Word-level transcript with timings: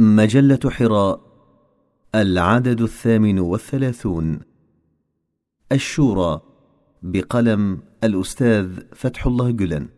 مجلة 0.00 0.58
حراء 0.70 1.20
العدد 2.14 2.80
الثامن 2.80 3.38
والثلاثون. 3.38 4.40
الشورى 5.72 6.40
بقلم 7.02 7.82
الأستاذ 8.04 8.80
فتح 8.94 9.26
الله 9.26 9.50
جلن. 9.50 9.88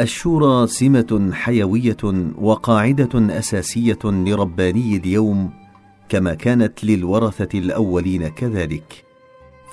الشورى 0.00 0.66
سمة 0.66 1.30
حيوية 1.32 2.32
وقاعدة 2.38 3.38
أساسية 3.38 3.98
لرباني 4.04 4.96
اليوم 4.96 5.61
كما 6.12 6.34
كانت 6.34 6.84
للورثة 6.84 7.58
الأولين 7.58 8.28
كذلك. 8.28 9.04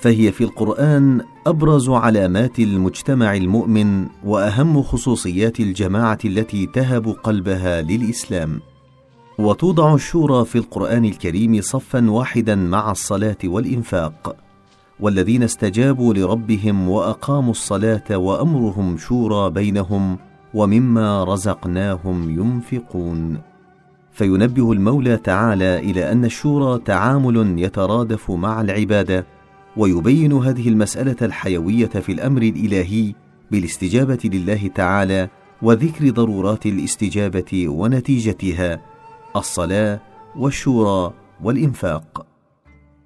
فهي 0.00 0.32
في 0.32 0.44
القرآن 0.44 1.20
أبرز 1.46 1.88
علامات 1.90 2.58
المجتمع 2.58 3.36
المؤمن 3.36 4.06
وأهم 4.24 4.82
خصوصيات 4.82 5.60
الجماعة 5.60 6.18
التي 6.24 6.66
تهب 6.66 7.08
قلبها 7.08 7.82
للإسلام. 7.82 8.60
وتوضع 9.38 9.94
الشورى 9.94 10.44
في 10.44 10.58
القرآن 10.58 11.04
الكريم 11.04 11.60
صفا 11.60 12.10
واحدا 12.10 12.54
مع 12.54 12.90
الصلاة 12.90 13.38
والإنفاق. 13.44 14.36
والذين 15.00 15.42
استجابوا 15.42 16.14
لربهم 16.14 16.88
وأقاموا 16.88 17.50
الصلاة 17.50 18.16
وأمرهم 18.16 18.98
شورى 18.98 19.50
بينهم 19.50 20.18
ومما 20.54 21.24
رزقناهم 21.24 22.30
ينفقون. 22.30 23.50
فينبه 24.12 24.72
المولى 24.72 25.16
تعالى 25.16 25.78
إلى 25.78 26.12
أن 26.12 26.24
الشورى 26.24 26.80
تعامل 26.84 27.58
يترادف 27.58 28.30
مع 28.30 28.60
العبادة 28.60 29.26
ويبين 29.76 30.32
هذه 30.32 30.68
المسألة 30.68 31.16
الحيوية 31.22 31.86
في 31.86 32.12
الأمر 32.12 32.42
الإلهي 32.42 33.14
بالاستجابة 33.50 34.18
لله 34.24 34.68
تعالى 34.74 35.28
وذكر 35.62 36.10
ضرورات 36.10 36.66
الاستجابة 36.66 37.68
ونتيجتها 37.68 38.80
الصلاة 39.36 40.00
والشورى 40.36 41.12
والإنفاق. 41.42 42.26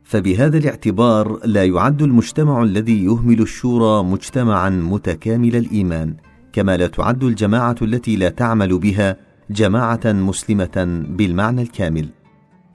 فبهذا 0.05 0.59
الاعتبار 0.59 1.41
لا 1.45 1.65
يعد 1.65 2.03
المجتمع 2.03 2.63
الذي 2.63 3.05
يهمل 3.05 3.41
الشورى 3.41 4.05
مجتمعا 4.05 4.71
متكامل 4.71 5.57
الإيمان 5.57 6.15
كما 6.53 6.77
لا 6.77 6.87
تعد 6.87 7.25
الجماعة 7.25 7.77
التي 7.83 8.17
لا 8.17 8.29
تعمل 8.29 8.79
بها 8.79 9.17
جماعة 9.55 10.01
مسلمة 10.05 11.05
بالمعنى 11.09 11.63
الكامل. 11.63 12.09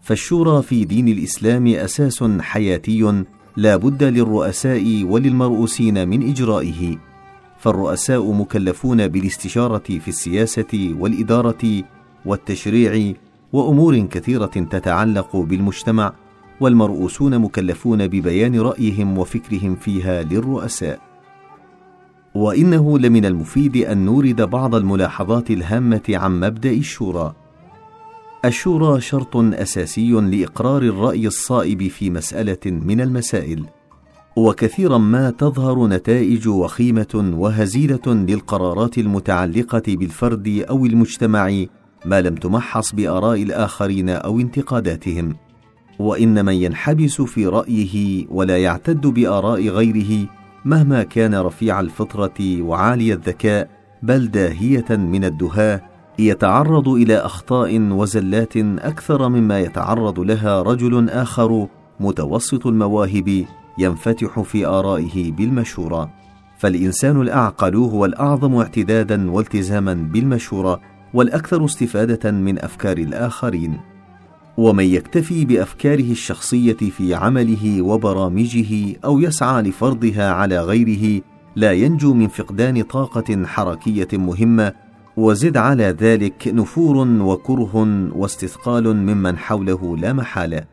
فالشورى 0.02 0.62
في 0.62 0.86
دين 0.86 1.08
الإسلام 1.08 1.68
أساس 1.68 2.24
حياتي 2.40 3.24
لا 3.58 3.76
بد 3.76 4.04
للرؤساء 4.04 5.04
وللمرؤوسين 5.04 6.08
من 6.10 6.30
إجرائه. 6.30 6.98
فالرؤساء 7.60 8.34
مكلفون 8.34 9.08
بالاستشارة 9.08 9.84
في 10.00 10.08
السياسة 10.08 10.96
والإدارة 11.00 11.84
والتشريع 12.26 13.14
وأمور 13.54 14.00
كثيرة 14.00 14.46
تتعلق 14.46 15.36
بالمجتمع 15.36 16.14
والمرؤوسون 16.60 17.40
مكلفون 17.40 18.08
ببيان 18.08 18.60
رأيهم 18.60 19.18
وفكرهم 19.18 19.76
فيها 19.76 20.24
للرؤساء. 20.24 21.09
وإنه 22.40 23.00
لمن 23.00 23.26
المفيد 23.26 23.78
أن 23.78 24.06
نورد 24.06 24.42
بعض 24.42 24.76
الملاحظات 24.76 25.52
الهامة 25.52 26.02
عن 26.10 26.40
مبدأ 26.40 26.70
الشورى. 26.72 27.34
الشورى 28.46 29.02
شرط 29.02 29.38
أساسي 29.38 30.12
لإقرار 30.12 30.82
الرأي 30.82 31.28
الصائب 31.28 31.88
في 31.88 32.10
مسألة 32.10 32.58
من 32.66 33.02
المسائل 33.02 33.66
وكثيرا 34.36 34.98
ما 34.98 35.30
تظهر 35.30 35.88
نتائج 35.88 36.48
وخيمة 36.48 37.34
وهزيلة 37.38 38.08
للقرارات 38.08 38.98
المتعلقة 38.98 39.84
بالفرد 39.88 40.66
أو 40.70 40.86
المجتمع 40.86 41.66
ما 42.06 42.22
لم 42.22 42.36
تمحص 42.36 42.96
بآراء 42.96 43.44
الآخرين 43.44 44.10
أو 44.10 44.40
انتقاداتهم. 44.40 45.36
وإن 46.00 46.46
من 46.46 46.54
ينحبس 46.54 47.22
في 47.22 47.48
رأيه 47.48 48.26
ولا 48.30 48.58
يعتد 48.58 49.08
بآراء 49.08 49.68
غيره 49.68 50.39
مهما 50.66 51.04
كان 51.04 51.36
رفيع 51.36 51.80
الفطرة 51.80 52.62
وعالي 52.62 53.14
الذكاء 53.14 53.70
بل 54.04 54.32
داهية 54.32 54.86
من 54.90 55.26
الدهاه 55.26 55.82
يتعرض 56.20 56.90
إلى 56.90 57.18
أخطاء 57.18 57.80
وزلات 57.82 58.58
أكثر 58.58 59.30
مما 59.30 59.60
يتعرض 59.60 60.20
لها 60.20 60.62
رجل 60.62 61.10
آخر 61.10 61.68
متوسط 62.00 62.68
المواهب 62.68 63.46
ينفتح 63.78 64.40
في 64.40 64.66
آرائه 64.66 65.32
بالمشورة. 65.32 66.10
فالإنسان 66.58 67.22
الأعقل 67.22 67.76
هو 67.76 68.06
الأعظم 68.06 68.56
اعتدادا 68.56 69.32
والتزاما 69.32 69.94
بالمشورة 69.94 70.80
والأكثر 71.14 71.66
استفادة 71.66 72.32
من 72.32 72.60
أفكار 72.60 72.98
الآخرين. 72.98 73.80
ومن 74.60 74.84
يكتفي 74.84 75.46
بأفكاره 75.46 76.12
الشخصية 76.12 76.74
في 76.74 77.16
عمله 77.16 77.82
وبرامجه 77.82 78.96
أو 79.06 79.20
يسعى 79.20 79.62
لفرضها 79.62 80.32
على 80.32 80.62
غيره 80.62 81.22
لا 81.56 81.72
ينجو 81.72 82.14
من 82.14 82.28
فقدان 82.28 82.82
طاقة 82.82 83.46
حركية 83.46 84.08
مهمة 84.14 84.74
وزد 85.18 85.58
على 85.58 85.84
ذلك 85.84 86.48
نفور 86.48 86.98
وكره 87.08 87.76
واستثقال 88.16 88.96
ممن 88.96 89.38
حوله 89.38 89.98
لا 89.98 90.14
محالة. 90.14 90.64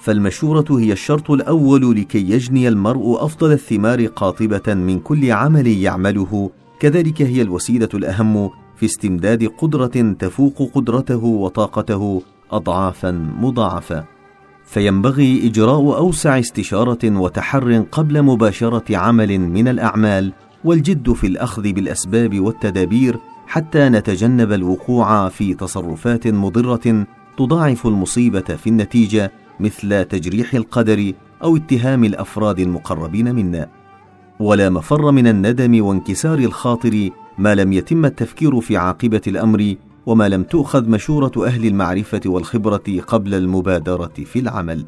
فالمشورة 0.00 0.66
هي 0.70 0.92
الشرط 0.92 1.30
الأول 1.30 1.96
لكي 1.96 2.30
يجني 2.30 2.68
المرء 2.68 3.24
أفضل 3.24 3.52
الثمار 3.52 4.06
قاطبة 4.06 4.74
من 4.74 5.00
كل 5.00 5.32
عمل 5.32 5.66
يعمله. 5.66 6.50
كذلك 6.80 7.22
هي 7.22 7.42
الوسيلة 7.42 7.88
الأهم 7.94 8.50
في 8.76 8.86
استمداد 8.86 9.44
قدرة 9.44 10.14
تفوق 10.18 10.70
قدرته 10.74 11.24
وطاقته 11.24 12.22
اضعافا 12.56 13.10
مضاعفة. 13.40 14.04
فينبغي 14.64 15.46
إجراء 15.46 15.96
أوسع 15.98 16.38
استشارة 16.38 17.18
وتحر 17.18 17.84
قبل 17.92 18.22
مباشرة 18.22 18.96
عمل 18.96 19.38
من 19.38 19.68
الأعمال 19.68 20.32
والجد 20.64 21.12
في 21.12 21.26
الأخذ 21.26 21.72
بالأسباب 21.72 22.40
والتدابير 22.40 23.18
حتى 23.46 23.88
نتجنب 23.88 24.52
الوقوع 24.52 25.28
في 25.28 25.54
تصرفات 25.54 26.26
مضرة 26.26 27.06
تضاعف 27.36 27.86
المصيبة 27.86 28.40
في 28.40 28.66
النتيجة 28.66 29.32
مثل 29.60 30.04
تجريح 30.04 30.54
القدر 30.54 31.12
أو 31.42 31.56
اتهام 31.56 32.04
الأفراد 32.04 32.60
المقربين 32.60 33.34
منا. 33.34 33.68
ولا 34.40 34.70
مفر 34.70 35.10
من 35.10 35.26
الندم 35.26 35.84
وانكسار 35.84 36.38
الخاطر 36.38 37.10
ما 37.38 37.54
لم 37.54 37.72
يتم 37.72 38.04
التفكير 38.04 38.60
في 38.60 38.76
عاقبة 38.76 39.22
الأمر 39.26 39.74
وما 40.06 40.28
لم 40.28 40.42
تؤخذ 40.42 40.88
مشورة 40.88 41.32
أهل 41.46 41.66
المعرفة 41.66 42.20
والخبرة 42.26 43.00
قبل 43.06 43.34
المبادرة 43.34 44.12
في 44.24 44.38
العمل. 44.38 44.84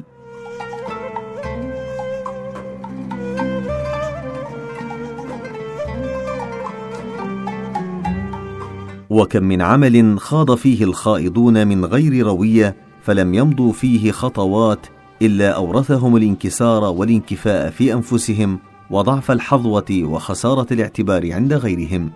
وكم 9.09 9.43
من 9.43 9.61
عمل 9.61 10.19
خاض 10.19 10.55
فيه 10.55 10.83
الخائضون 10.83 11.67
من 11.67 11.85
غير 11.85 12.25
روية 12.25 12.75
فلم 13.01 13.33
يمضوا 13.33 13.73
فيه 13.73 14.11
خطوات 14.11 14.87
إلا 15.21 15.51
أورثهم 15.51 16.15
الانكسار 16.17 16.83
والانكفاء 16.83 17.69
في 17.69 17.93
أنفسهم 17.93 18.59
وضعف 18.89 19.31
الحظوة 19.31 20.01
وخسارة 20.03 20.67
الاعتبار 20.73 21.33
عند 21.33 21.53
غيرهم. 21.53 22.11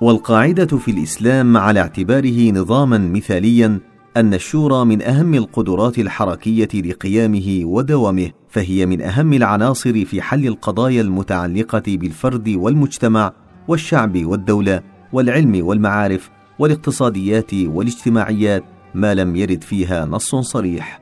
والقاعدة 0.00 0.78
في 0.78 0.90
الإسلام 0.90 1.56
على 1.56 1.80
اعتباره 1.80 2.50
نظاما 2.50 2.98
مثاليا 2.98 3.80
أن 4.16 4.34
الشورى 4.34 4.84
من 4.84 5.02
أهم 5.02 5.34
القدرات 5.34 5.98
الحركية 5.98 6.68
لقيامه 6.74 7.60
ودوامه 7.64 8.30
فهي 8.48 8.86
من 8.86 9.02
أهم 9.02 9.32
العناصر 9.32 10.04
في 10.04 10.22
حل 10.22 10.46
القضايا 10.46 11.00
المتعلقة 11.00 11.82
بالفرد 11.86 12.48
والمجتمع 12.48 13.32
والشعب 13.68 14.24
والدولة 14.24 14.82
والعلم 15.12 15.66
والمعارف 15.66 16.30
والاقتصاديات 16.58 17.54
والاجتماعيات 17.54 18.64
ما 18.94 19.14
لم 19.14 19.36
يرد 19.36 19.64
فيها 19.64 20.04
نص 20.04 20.34
صريح. 20.34 21.00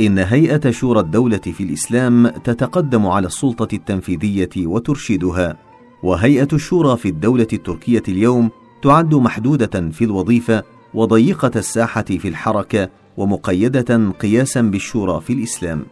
إن 0.00 0.18
هيئة 0.18 0.70
شورى 0.70 1.00
الدولة 1.00 1.38
في 1.38 1.62
الإسلام 1.62 2.28
تتقدم 2.28 3.06
على 3.06 3.26
السلطة 3.26 3.74
التنفيذية 3.74 4.66
وترشدها. 4.66 5.69
وهيئة 6.02 6.48
الشورى 6.52 6.96
في 6.96 7.08
الدولة 7.08 7.46
التركية 7.52 8.02
اليوم 8.08 8.50
تعد 8.82 9.14
محدودة 9.14 9.90
في 9.90 10.04
الوظيفة 10.04 10.62
وضيقة 10.94 11.50
الساحة 11.56 12.02
في 12.02 12.28
الحركة 12.28 12.88
ومقيدة 13.16 14.10
قياسا 14.20 14.60
بالشورى 14.60 15.20
في 15.20 15.32
الإسلام. 15.32 15.82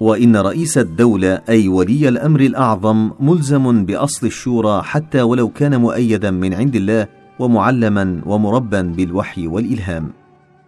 وإن 0.00 0.36
رئيس 0.36 0.78
الدولة 0.78 1.42
أي 1.48 1.68
ولي 1.68 2.08
الأمر 2.08 2.40
الأعظم 2.40 3.10
ملزم 3.20 3.84
بأصل 3.84 4.26
الشورى 4.26 4.82
حتى 4.82 5.22
ولو 5.22 5.48
كان 5.48 5.80
مؤيدا 5.80 6.30
من 6.30 6.54
عند 6.54 6.76
الله 6.76 7.06
ومعلما 7.38 8.20
ومربا 8.26 8.82
بالوحي 8.82 9.46
والإلهام. 9.46 10.10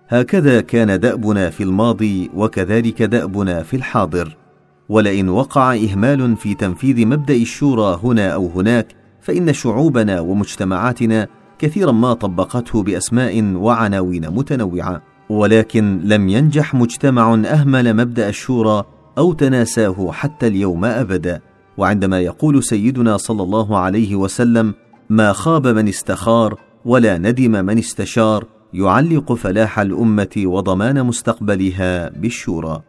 هكذا 0.09 0.61
كان 0.61 1.01
دأبنا 1.01 1.51
في 1.51 1.63
الماضي 1.63 2.31
وكذلك 2.35 3.03
دأبنا 3.03 3.63
في 3.63 3.77
الحاضر. 3.77 4.37
ولئن 4.91 5.29
وقع 5.29 5.75
إهمال 5.75 6.37
في 6.37 6.55
تنفيذ 6.55 7.07
مبدأ 7.07 7.35
الشورى 7.35 8.01
هنا 8.03 8.29
أو 8.29 8.47
هناك 8.47 8.95
فإن 9.21 9.53
شعوبنا 9.53 10.21
ومجتمعاتنا 10.21 11.27
كثيرا 11.59 11.93
ما 11.93 12.13
طبقته 12.15 12.83
بأسماء 12.83 13.55
وعناوين 13.55 14.31
متنوعة. 14.31 15.03
ولكن 15.29 16.01
لم 16.05 16.29
ينجح 16.29 16.75
مجتمع 16.75 17.35
أهمل 17.35 17.97
مبدأ 17.97 18.29
الشورى 18.29 18.85
أو 19.19 19.33
تناساه 19.33 20.13
حتى 20.13 20.47
اليوم 20.47 20.85
ابدا. 20.85 21.41
وعندما 21.77 22.21
يقول 22.21 22.65
سيدنا 22.65 23.17
صلى 23.17 23.43
الله 23.43 23.79
عليه 23.79 24.17
وسلم 24.17 24.75
ما 25.11 25.33
خاب 25.33 25.67
من 25.67 25.89
استخار 25.89 26.61
ولا 26.85 27.19
ندم 27.19 27.65
من 27.65 27.79
استشار 27.79 28.45
يعلق 28.75 29.33
فلاح 29.33 29.79
الأمة 29.79 30.43
وضمان 30.45 31.07
مستقبلها 31.07 32.09
بالشورى. 32.09 32.83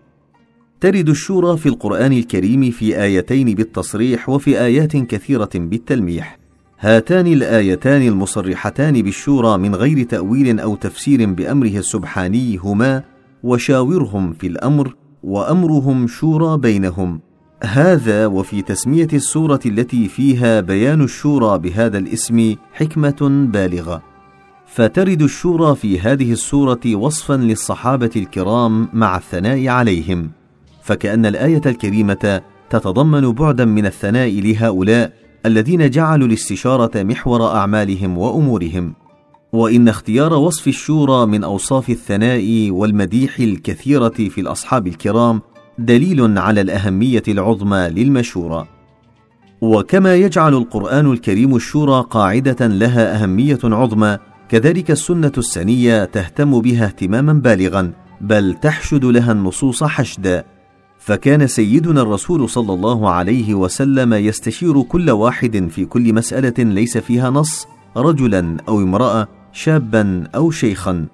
ترد 0.81 1.09
الشورى 1.09 1.57
في 1.57 1.69
القرآن 1.69 2.13
الكريم 2.13 2.71
في 2.71 3.03
آيتين 3.03 3.55
بالتصريح 3.55 4.29
وفي 4.29 4.61
آيات 4.61 4.97
كثيرة 4.97 5.49
بالتلميح. 5.55 6.37
هاتان 6.79 7.27
الآيتان 7.27 8.01
المصرحتان 8.01 9.01
بالشورى 9.01 9.57
من 9.57 9.75
غير 9.75 10.03
تأويل 10.03 10.59
أو 10.59 10.75
تفسير 10.75 11.33
بأمره 11.33 11.77
السبحاني 11.77 12.57
هما 12.57 13.03
وشاورهم 13.43 14.33
في 14.33 14.47
الأمر 14.47 14.95
وأمرهم 15.23 16.07
شورى 16.07 16.57
بينهم 16.57 17.19
هذا 17.63 18.25
وفي 18.25 18.61
تسمية 18.61 19.07
السورة 19.13 19.59
التي 19.65 20.07
فيها 20.07 20.61
بيان 20.61 21.01
الشورى 21.01 21.59
بهذا 21.59 21.97
الاسم 21.97 22.55
حكمة 22.73 23.47
بالغة. 23.53 24.01
فترد 24.67 25.21
الشورى 25.21 25.75
في 25.75 25.99
هذه 25.99 26.31
السورة 26.31 26.95
وصفا 26.95 27.33
للصحابة 27.33 28.11
الكرام 28.15 28.87
مع 28.93 29.17
الثناء 29.17 29.67
عليهم. 29.67 30.40
فكأن 30.81 31.25
الآية 31.25 31.61
الكريمة 31.65 32.41
تتضمن 32.69 33.31
بعدا 33.31 33.65
من 33.65 33.85
الثناء 33.85 34.41
لهؤلاء 34.41 35.13
الذين 35.45 35.89
جعلوا 35.89 36.27
الاستشارة 36.27 37.03
محور 37.03 37.55
أعمالهم 37.55 38.17
وأمورهم. 38.17 38.93
وإن 39.53 39.87
اختيار 39.87 40.33
وصف 40.33 40.67
الشورى 40.67 41.25
من 41.25 41.43
أوصاف 41.43 41.89
الثناء 41.89 42.69
والمديح 42.71 43.39
الكثيرة 43.39 44.09
في 44.09 44.41
الأصحاب 44.41 44.87
الكرام 44.87 45.41
دليل 45.77 46.37
على 46.37 46.61
الأهمية 46.61 47.23
العظمى 47.27 47.89
للمشورة. 47.89 48.67
وكما 49.61 50.15
يجعل 50.15 50.53
القرآن 50.53 51.11
الكريم 51.11 51.55
الشورى 51.55 52.05
قاعدة 52.09 52.67
لها 52.67 53.23
أهمية 53.23 53.59
عظمى 53.63 54.17
كذلك 54.49 54.91
السنة 54.91 55.31
السنية 55.37 56.05
تهتم 56.05 56.61
بها 56.61 56.85
اهتماما 56.85 57.33
بالغا 57.33 57.91
بل 58.21 58.53
تحشد 58.61 59.05
لها 59.05 59.31
النصوص 59.31 59.83
حشدا. 59.83 60.43
فكان 61.01 61.47
سيدنا 61.47 62.01
الرسول 62.01 62.49
صلى 62.49 62.73
الله 62.73 63.09
عليه 63.09 63.53
وسلم 63.53 64.13
يستشير 64.13 64.81
كل 64.81 65.09
واحد 65.11 65.67
في 65.69 65.85
كل 65.85 66.13
مسألة 66.13 66.53
ليس 66.57 66.97
فيها 66.97 67.29
نص 67.29 67.67
رجلا 67.97 68.57
أو 68.67 68.79
امرأة 68.79 69.27
شابا 69.53 70.23
أو 70.35 70.51
شيخا. 70.51 71.05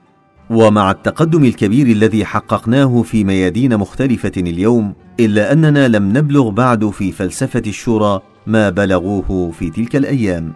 ومع 0.50 0.92
التقدم 0.92 1.44
الكبير 1.44 1.88
الذي 1.88 2.26
حققناه 2.26 3.02
في 3.02 3.24
ميادين 3.24 3.78
مختلفة 3.78 4.32
اليوم 4.38 4.94
إلا 5.20 5.52
أننا 5.52 5.88
لم 5.88 6.18
نبلغ 6.18 6.50
بعد 6.50 6.90
في 6.90 7.12
فلسفة 7.12 7.64
الشورى 7.68 8.22
ما 8.48 8.70
بلغوه 8.70 9.52
في 9.52 9.70
تلك 9.70 9.96
الأيام. 9.96 10.54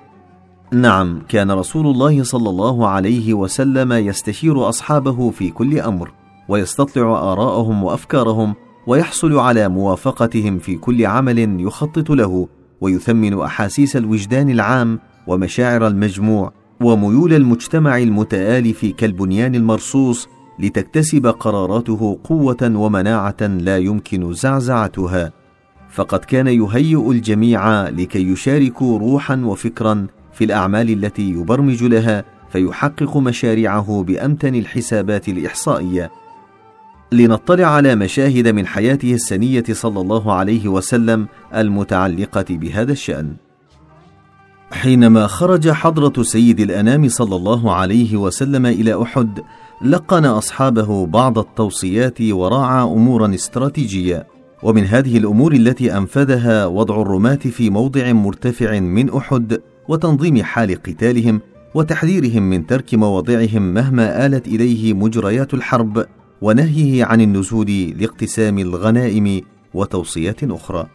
نعم 0.73 1.21
كان 1.29 1.51
رسول 1.51 1.87
الله 1.87 2.23
صلى 2.23 2.49
الله 2.49 2.87
عليه 2.87 3.33
وسلم 3.33 3.93
يستشير 3.93 4.69
أصحابه 4.69 5.29
في 5.29 5.49
كل 5.49 5.79
أمر 5.79 6.11
ويستطلع 6.49 7.31
آراءهم 7.33 7.83
وأفكارهم 7.83 8.55
ويحصل 8.87 9.39
على 9.39 9.69
موافقتهم 9.69 10.59
في 10.59 10.75
كل 10.75 11.05
عمل 11.05 11.61
يخطط 11.61 12.09
له 12.09 12.47
ويثمن 12.81 13.41
أحاسيس 13.41 13.95
الوجدان 13.95 14.49
العام 14.49 14.99
ومشاعر 15.27 15.87
المجموع 15.87 16.53
وميول 16.81 17.33
المجتمع 17.33 17.97
المتآلف 17.97 18.85
كالبنيان 18.85 19.55
المرصوص 19.55 20.27
لتكتسب 20.59 21.27
قراراته 21.27 22.19
قوة 22.23 22.71
ومناعة 22.75 23.41
لا 23.41 23.77
يمكن 23.77 24.33
زعزعتها. 24.33 25.31
فقد 25.89 26.19
كان 26.19 26.47
يهيئ 26.47 27.11
الجميع 27.11 27.89
لكي 27.89 28.31
يشاركوا 28.31 28.99
روحا 28.99 29.35
وفكرا 29.35 30.07
في 30.33 30.43
الأعمال 30.43 30.89
التي 30.89 31.29
يبرمج 31.29 31.83
لها 31.83 32.23
فيحقق 32.51 33.17
مشاريعه 33.17 34.03
بأمتن 34.03 34.55
الحسابات 34.55 35.29
الإحصائية. 35.29 36.20
لنطلع 37.13 37.65
على 37.65 37.95
مشاهد 37.95 38.47
من 38.47 38.67
حياته 38.67 39.13
السنية 39.13 39.63
صلى 39.71 40.01
الله 40.01 40.33
عليه 40.33 40.67
وسلم 40.67 41.27
المتعلقة 41.55 42.45
بهذا 42.49 42.91
الشأن. 42.91 43.35
حينما 44.71 45.27
خرج 45.27 45.69
حضرة 45.69 46.23
سيد 46.23 46.59
الأنام 46.59 47.09
صلى 47.09 47.35
الله 47.35 47.71
عليه 47.75 48.17
وسلم 48.17 48.65
إلى 48.65 49.01
أحد 49.01 49.39
لقن 49.81 50.25
أصحابه 50.25 51.05
بعض 51.05 51.39
التوصيات 51.39 52.21
وراعى 52.21 52.83
أمورا 52.83 53.33
استراتيجية 53.33 54.27
ومن 54.63 54.85
هذه 54.85 55.17
الأمور 55.17 55.53
التي 55.53 55.97
أنفذها 55.97 56.65
وضع 56.65 57.01
الرماة 57.01 57.35
في 57.35 57.69
موضع 57.69 58.11
مرتفع 58.11 58.79
من 58.79 59.09
أحد 59.09 59.61
وتنظيم 59.87 60.43
حال 60.43 60.83
قتالهم 60.83 61.41
وتحذيرهم 61.75 62.43
من 62.43 62.67
ترك 62.67 62.93
مواضعهم 62.93 63.61
مهما 63.61 64.25
آلت 64.25 64.47
إليه 64.47 64.93
مجريات 64.93 65.53
الحرب. 65.53 66.05
ونهيه 66.41 67.05
عن 67.05 67.21
النزول 67.21 67.93
لاقتسام 67.97 68.59
الغنائم 68.59 69.41
وتوصيات 69.73 70.43
أخرى. 70.43 70.87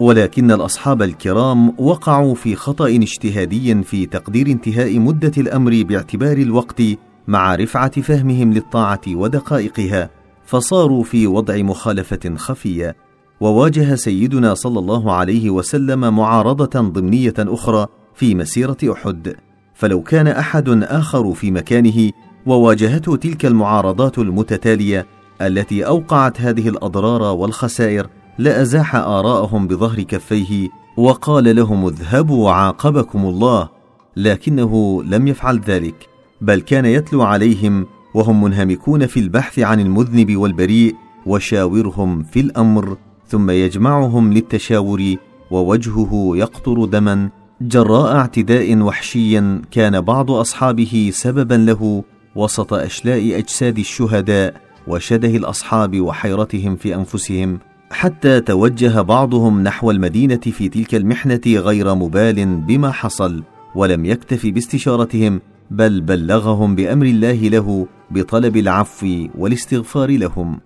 ولكن 0.00 0.50
الأصحاب 0.50 1.02
الكرام 1.02 1.74
وقعوا 1.78 2.34
في 2.34 2.56
خطأ 2.56 2.88
اجتهادي 2.88 3.82
في 3.82 4.06
تقدير 4.06 4.46
انتهاء 4.46 4.98
مدة 4.98 5.32
الأمر 5.38 5.82
باعتبار 5.82 6.36
الوقت 6.36 6.82
مع 7.28 7.54
رفعة 7.54 8.00
فهمهم 8.00 8.52
للطاعة 8.52 9.00
ودقائقها 9.08 10.10
فصاروا 10.46 11.04
في 11.04 11.26
وضع 11.26 11.56
مخالفة 11.56 12.34
خفية. 12.36 12.96
وواجه 13.40 13.94
سيدنا 13.94 14.54
صلى 14.54 14.78
الله 14.78 15.12
عليه 15.12 15.50
وسلم 15.50 16.16
معارضة 16.16 16.80
ضمنية 16.80 17.34
أخرى 17.38 17.86
في 18.14 18.34
مسيرة 18.34 18.76
أحد. 18.92 19.34
فلو 19.74 20.02
كان 20.02 20.26
أحد 20.26 20.68
آخر 20.68 21.32
في 21.32 21.50
مكانه 21.50 22.10
وواجهته 22.46 23.16
تلك 23.16 23.46
المعارضات 23.46 24.18
المتتالية 24.18 25.06
التي 25.42 25.86
أوقعت 25.86 26.40
هذه 26.40 26.68
الأضرار 26.68 27.22
والخسائر 27.22 28.06
لأزاح 28.38 28.94
آراءهم 28.94 29.66
بظهر 29.66 30.02
كفيه 30.02 30.68
وقال 30.96 31.56
لهم 31.56 31.86
اذهبوا 31.86 32.50
عاقبكم 32.50 33.26
الله 33.26 33.68
لكنه 34.16 35.02
لم 35.02 35.26
يفعل 35.26 35.60
ذلك 35.60 36.08
بل 36.40 36.60
كان 36.60 36.84
يتلو 36.86 37.22
عليهم 37.22 37.86
وهم 38.14 38.44
منهمكون 38.44 39.06
في 39.06 39.20
البحث 39.20 39.58
عن 39.58 39.80
المذنب 39.80 40.36
والبريء 40.36 40.94
وشاورهم 41.26 42.22
في 42.22 42.40
الأمر 42.40 42.96
ثم 43.28 43.50
يجمعهم 43.50 44.32
للتشاور 44.32 45.16
ووجهه 45.50 46.32
يقطر 46.34 46.84
دما 46.84 47.28
جراء 47.60 48.16
اعتداء 48.16 48.76
وحشي 48.78 49.40
كان 49.70 50.00
بعض 50.00 50.30
أصحابه 50.30 51.10
سببا 51.12 51.54
له 51.54 52.04
وسط 52.38 52.74
أشلاء 52.74 53.38
أجساد 53.38 53.78
الشهداء 53.78 54.54
وشده 54.86 55.28
الأصحاب 55.28 56.00
وحيرتهم 56.00 56.76
في 56.76 56.94
أنفسهم 56.94 57.58
حتى 57.90 58.40
توجه 58.40 59.00
بعضهم 59.00 59.62
نحو 59.62 59.90
المدينة 59.90 60.40
في 60.40 60.68
تلك 60.68 60.94
المحنة 60.94 61.40
غير 61.46 61.94
مبال 61.94 62.56
بما 62.56 62.90
حصل 62.90 63.42
ولم 63.74 64.04
يكتف 64.04 64.46
باستشارتهم 64.46 65.40
بل 65.70 66.00
بلغهم 66.00 66.74
بأمر 66.74 67.06
الله 67.06 67.48
له 67.48 67.86
بطلب 68.10 68.56
العفو 68.56 69.26
والاستغفار 69.38 70.10
لهم. 70.10 70.58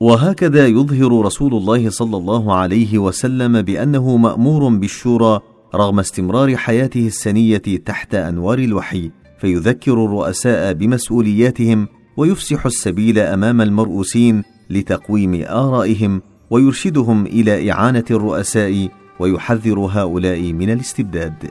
وهكذا 0.00 0.66
يظهر 0.66 1.24
رسول 1.24 1.54
الله 1.54 1.90
صلى 1.90 2.16
الله 2.16 2.54
عليه 2.54 2.98
وسلم 2.98 3.62
بأنه 3.62 4.16
مأمور 4.16 4.68
بالشورى 4.68 5.40
رغم 5.74 5.98
استمرار 5.98 6.56
حياته 6.56 7.06
السنية 7.06 7.58
تحت 7.58 8.14
أنوار 8.14 8.58
الوحي 8.58 9.10
فيذكر 9.40 10.04
الرؤساء 10.04 10.72
بمسؤولياتهم 10.72 11.88
ويفسح 12.16 12.66
السبيل 12.66 13.18
أمام 13.18 13.60
المرؤوسين 13.60 14.42
لتقويم 14.70 15.44
آرائهم 15.48 16.22
ويرشدهم 16.50 17.26
إلى 17.26 17.72
إعانة 17.72 18.04
الرؤساء 18.10 18.88
ويحذر 19.20 19.78
هؤلاء 19.78 20.52
من 20.52 20.70
الاستبداد. 20.70 21.50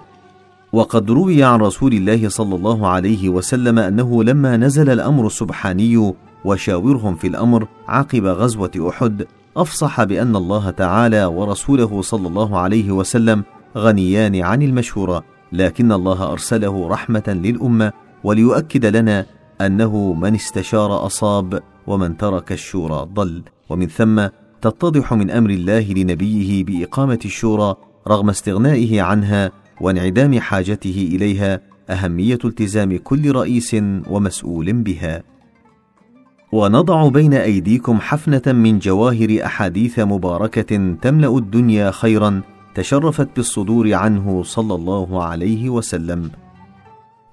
وقد 0.73 1.11
روي 1.11 1.43
عن 1.43 1.59
رسول 1.59 1.93
الله 1.93 2.29
صلى 2.29 2.55
الله 2.55 2.87
عليه 2.87 3.29
وسلم 3.29 3.79
أنه 3.79 4.23
لما 4.23 4.57
نزل 4.57 4.89
الأمر 4.89 5.27
السبحاني 5.27 6.13
وشاورهم 6.45 7.15
في 7.15 7.27
الأمر 7.27 7.67
عقب 7.87 8.25
غزوة 8.25 8.71
أحد 8.89 9.25
أفصح 9.57 10.03
بأن 10.03 10.35
الله 10.35 10.69
تعالى 10.69 11.25
ورسوله 11.25 12.01
صلى 12.01 12.27
الله 12.27 12.59
عليه 12.59 12.91
وسلم 12.91 13.43
غنيان 13.77 14.35
عن 14.35 14.61
المشهوره 14.61 15.23
لكن 15.51 15.91
الله 15.91 16.31
أرسله 16.31 16.87
رحمة 16.87 17.23
للأمة 17.27 17.93
وليؤكد 18.23 18.85
لنا 18.85 19.25
أنه 19.61 20.13
من 20.13 20.35
استشار 20.35 21.05
أصاب 21.05 21.61
ومن 21.87 22.17
ترك 22.17 22.51
الشورى 22.51 23.07
ضل. 23.13 23.43
ومن 23.69 23.87
ثم 23.87 24.27
تتضح 24.61 25.13
من 25.13 25.31
أمر 25.31 25.49
الله 25.49 25.93
لنبيه 25.93 26.63
بإقامة 26.63 27.19
الشورى 27.25 27.75
رغم 28.07 28.29
استغنائه 28.29 29.01
عنها 29.01 29.51
وانعدام 29.81 30.39
حاجته 30.39 31.09
إليها 31.11 31.61
أهمية 31.89 32.39
التزام 32.45 32.97
كل 32.97 33.31
رئيس 33.31 33.75
ومسؤول 34.09 34.73
بها. 34.73 35.23
ونضع 36.51 37.07
بين 37.07 37.33
أيديكم 37.33 37.99
حفنة 37.99 38.41
من 38.53 38.79
جواهر 38.79 39.45
أحاديث 39.45 39.99
مباركة 39.99 40.95
تملأ 41.01 41.37
الدنيا 41.37 41.91
خيرا 41.91 42.41
تشرفت 42.75 43.27
بالصدور 43.35 43.93
عنه 43.93 44.43
صلى 44.43 44.75
الله 44.75 45.23
عليه 45.23 45.69
وسلم. 45.69 46.31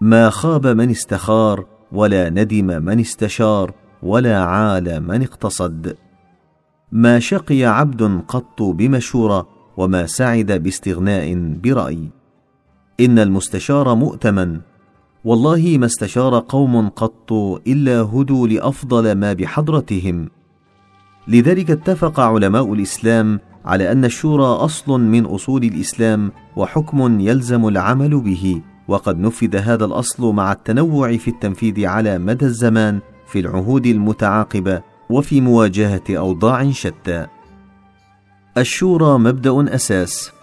ما 0.01 0.31
خاب 0.31 0.67
من 0.67 0.91
استخار 0.91 1.65
ولا 1.93 2.31
ندم 2.31 2.67
من 2.67 3.01
استشار 3.01 3.73
ولا 4.03 4.45
عال 4.45 5.01
من 5.09 5.23
اقتصد. 5.23 5.97
ما 6.93 7.19
شقي 7.19 7.65
عبد 7.65 8.23
قط 8.29 8.63
بمشورة 8.63 9.49
وما 9.77 10.07
سعد 10.07 10.53
باستغناء 10.53 11.35
برأي. 11.63 12.11
إن 13.01 13.19
المستشار 13.19 13.95
مؤتمن 13.95 14.61
والله 15.25 15.77
ما 15.79 15.87
استشار 15.87 16.45
قوم 16.49 16.89
قط 16.89 17.33
إلا 17.67 18.01
هدوا 18.01 18.49
لأفضل 18.49 19.13
ما 19.13 19.33
بحضرتهم. 19.33 20.29
لذلك 21.29 21.71
اتفق 21.71 22.21
علماء 22.21 22.73
الإسلام 22.73 23.41
على 23.65 23.93
أن 23.93 24.05
الشورى 24.05 24.45
أصل 24.45 25.01
من 25.01 25.25
أصول 25.25 25.65
الإسلام 25.65 26.33
وحكم 26.57 27.21
يلزم 27.21 27.69
العمل 27.69 28.21
به 28.21 28.63
وقد 28.89 29.19
نفذ 29.19 29.57
هذا 29.57 29.85
الأصل 29.85 30.33
مع 30.33 30.53
التنوع 30.53 31.17
في 31.17 31.29
التنفيذ 31.29 31.87
على 31.87 32.19
مدى 32.19 32.45
الزمان 32.45 33.01
في 33.27 33.41
العهود 33.41 33.87
المتعاقبة 33.87 34.83
وفي 35.11 35.41
مواجهة 35.41 36.05
أوضاع 36.11 36.71
شتى. 36.71 37.27
الشورى 38.59 39.19
مبدأ 39.19 39.75
أساس. 39.75 40.34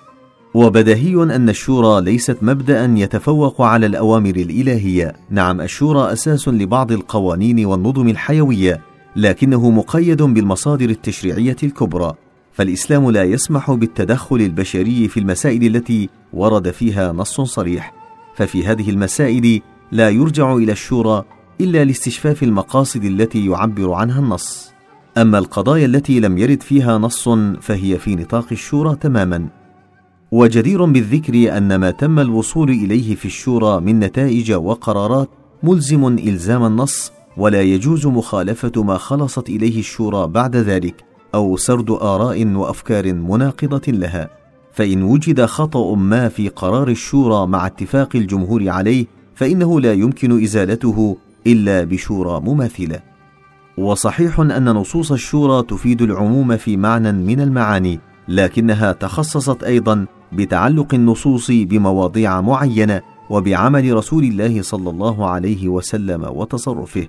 وبديهي 0.53 1.23
أن 1.23 1.49
الشورى 1.49 2.01
ليست 2.01 2.37
مبدا 2.41 2.85
يتفوق 2.97 3.61
على 3.61 3.85
الأوامر 3.85 4.35
الإلهية. 4.35 5.15
نعم 5.29 5.61
الشورى 5.61 6.13
أساس 6.13 6.47
لبعض 6.47 6.91
القوانين 6.91 7.65
والنظم 7.65 8.07
الحيوية 8.07 8.81
لكنه 9.15 9.69
مقيد 9.69 10.21
بالمصادر 10.21 10.89
التشريعية 10.89 11.55
الكبرى. 11.63 12.13
فالإسلام 12.53 13.11
لا 13.11 13.23
يسمح 13.23 13.71
بالتدخل 13.71 14.35
البشري 14.35 15.07
في 15.07 15.19
المسائل 15.19 15.75
التي 15.75 16.09
ورد 16.33 16.71
فيها 16.71 17.11
نص 17.11 17.41
صريح. 17.41 17.93
ففي 18.35 18.65
هذه 18.65 18.89
المسائل 18.89 19.61
لا 19.91 20.09
يرجع 20.09 20.55
إلى 20.55 20.71
الشورى 20.71 21.23
إلا 21.61 21.83
لاستشفاف 21.83 22.43
المقاصد 22.43 23.03
التي 23.03 23.45
يعبر 23.45 23.93
عنها 23.93 24.19
النص. 24.19 24.71
أما 25.17 25.37
القضايا 25.37 25.85
التي 25.85 26.19
لم 26.19 26.37
يرد 26.37 26.63
فيها 26.63 26.97
نص 26.97 27.29
فهي 27.61 27.97
في 27.97 28.15
نطاق 28.15 28.45
الشورى 28.51 28.95
تماما. 28.95 29.60
وجدير 30.31 30.85
بالذكر 30.85 31.57
أن 31.57 31.75
ما 31.75 31.91
تم 31.91 32.19
الوصول 32.19 32.69
إليه 32.69 33.15
في 33.15 33.25
الشورى 33.25 33.81
من 33.81 33.99
نتائج 33.99 34.51
وقرارات 34.51 35.29
ملزم 35.63 36.07
إلزام 36.07 36.63
النص 36.63 37.11
ولا 37.37 37.61
يجوز 37.61 38.07
مخالفة 38.07 38.83
ما 38.83 38.97
خلصت 38.97 39.49
إليه 39.49 39.79
الشورى 39.79 40.27
بعد 40.27 40.55
ذلك 40.55 41.03
أو 41.35 41.57
سرد 41.57 41.91
آراء 41.91 42.47
وأفكار 42.47 43.13
مناقضة 43.13 43.81
لها. 43.87 44.29
فإن 44.73 45.03
وجد 45.03 45.45
خطأ 45.45 45.95
ما 45.95 46.29
في 46.29 46.49
قرار 46.49 46.87
الشورى 46.87 47.47
مع 47.47 47.65
اتفاق 47.67 48.15
الجمهور 48.15 48.69
عليه 48.69 49.05
فإنه 49.35 49.79
لا 49.81 49.93
يمكن 49.93 50.43
إزالته 50.43 51.17
إلا 51.47 51.83
بشورى 51.83 52.39
مماثلة. 52.39 52.99
وصحيح 53.77 54.39
أن 54.39 54.69
نصوص 54.69 55.11
الشورى 55.11 55.63
تفيد 55.63 56.01
العموم 56.01 56.57
في 56.57 56.77
معنى 56.77 57.11
من 57.11 57.41
المعاني 57.41 57.99
لكنها 58.27 58.91
تخصصت 58.91 59.63
أيضا 59.63 60.05
بتعلق 60.33 60.93
النصوص 60.93 61.51
بمواضيع 61.51 62.41
معينة 62.41 63.01
وبعمل 63.29 63.93
رسول 63.93 64.23
الله 64.23 64.61
صلى 64.61 64.89
الله 64.89 65.29
عليه 65.29 65.67
وسلم 65.67 66.23
وتصرفه. 66.23 67.07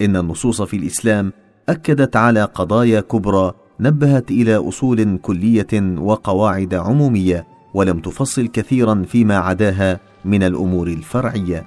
إن 0.00 0.16
النصوص 0.16 0.62
في 0.62 0.76
الإسلام 0.76 1.32
أكدت 1.68 2.16
على 2.16 2.44
قضايا 2.44 3.00
كبرى 3.00 3.52
نبهت 3.80 4.30
إلى 4.30 4.56
أصول 4.56 5.18
كلية 5.18 5.98
وقواعد 5.98 6.74
عمومية 6.74 7.46
ولم 7.74 7.98
تفصل 7.98 8.46
كثيرا 8.46 9.02
فيما 9.08 9.36
عداها 9.36 10.00
من 10.24 10.42
الأمور 10.42 10.86
الفرعية. 10.86 11.66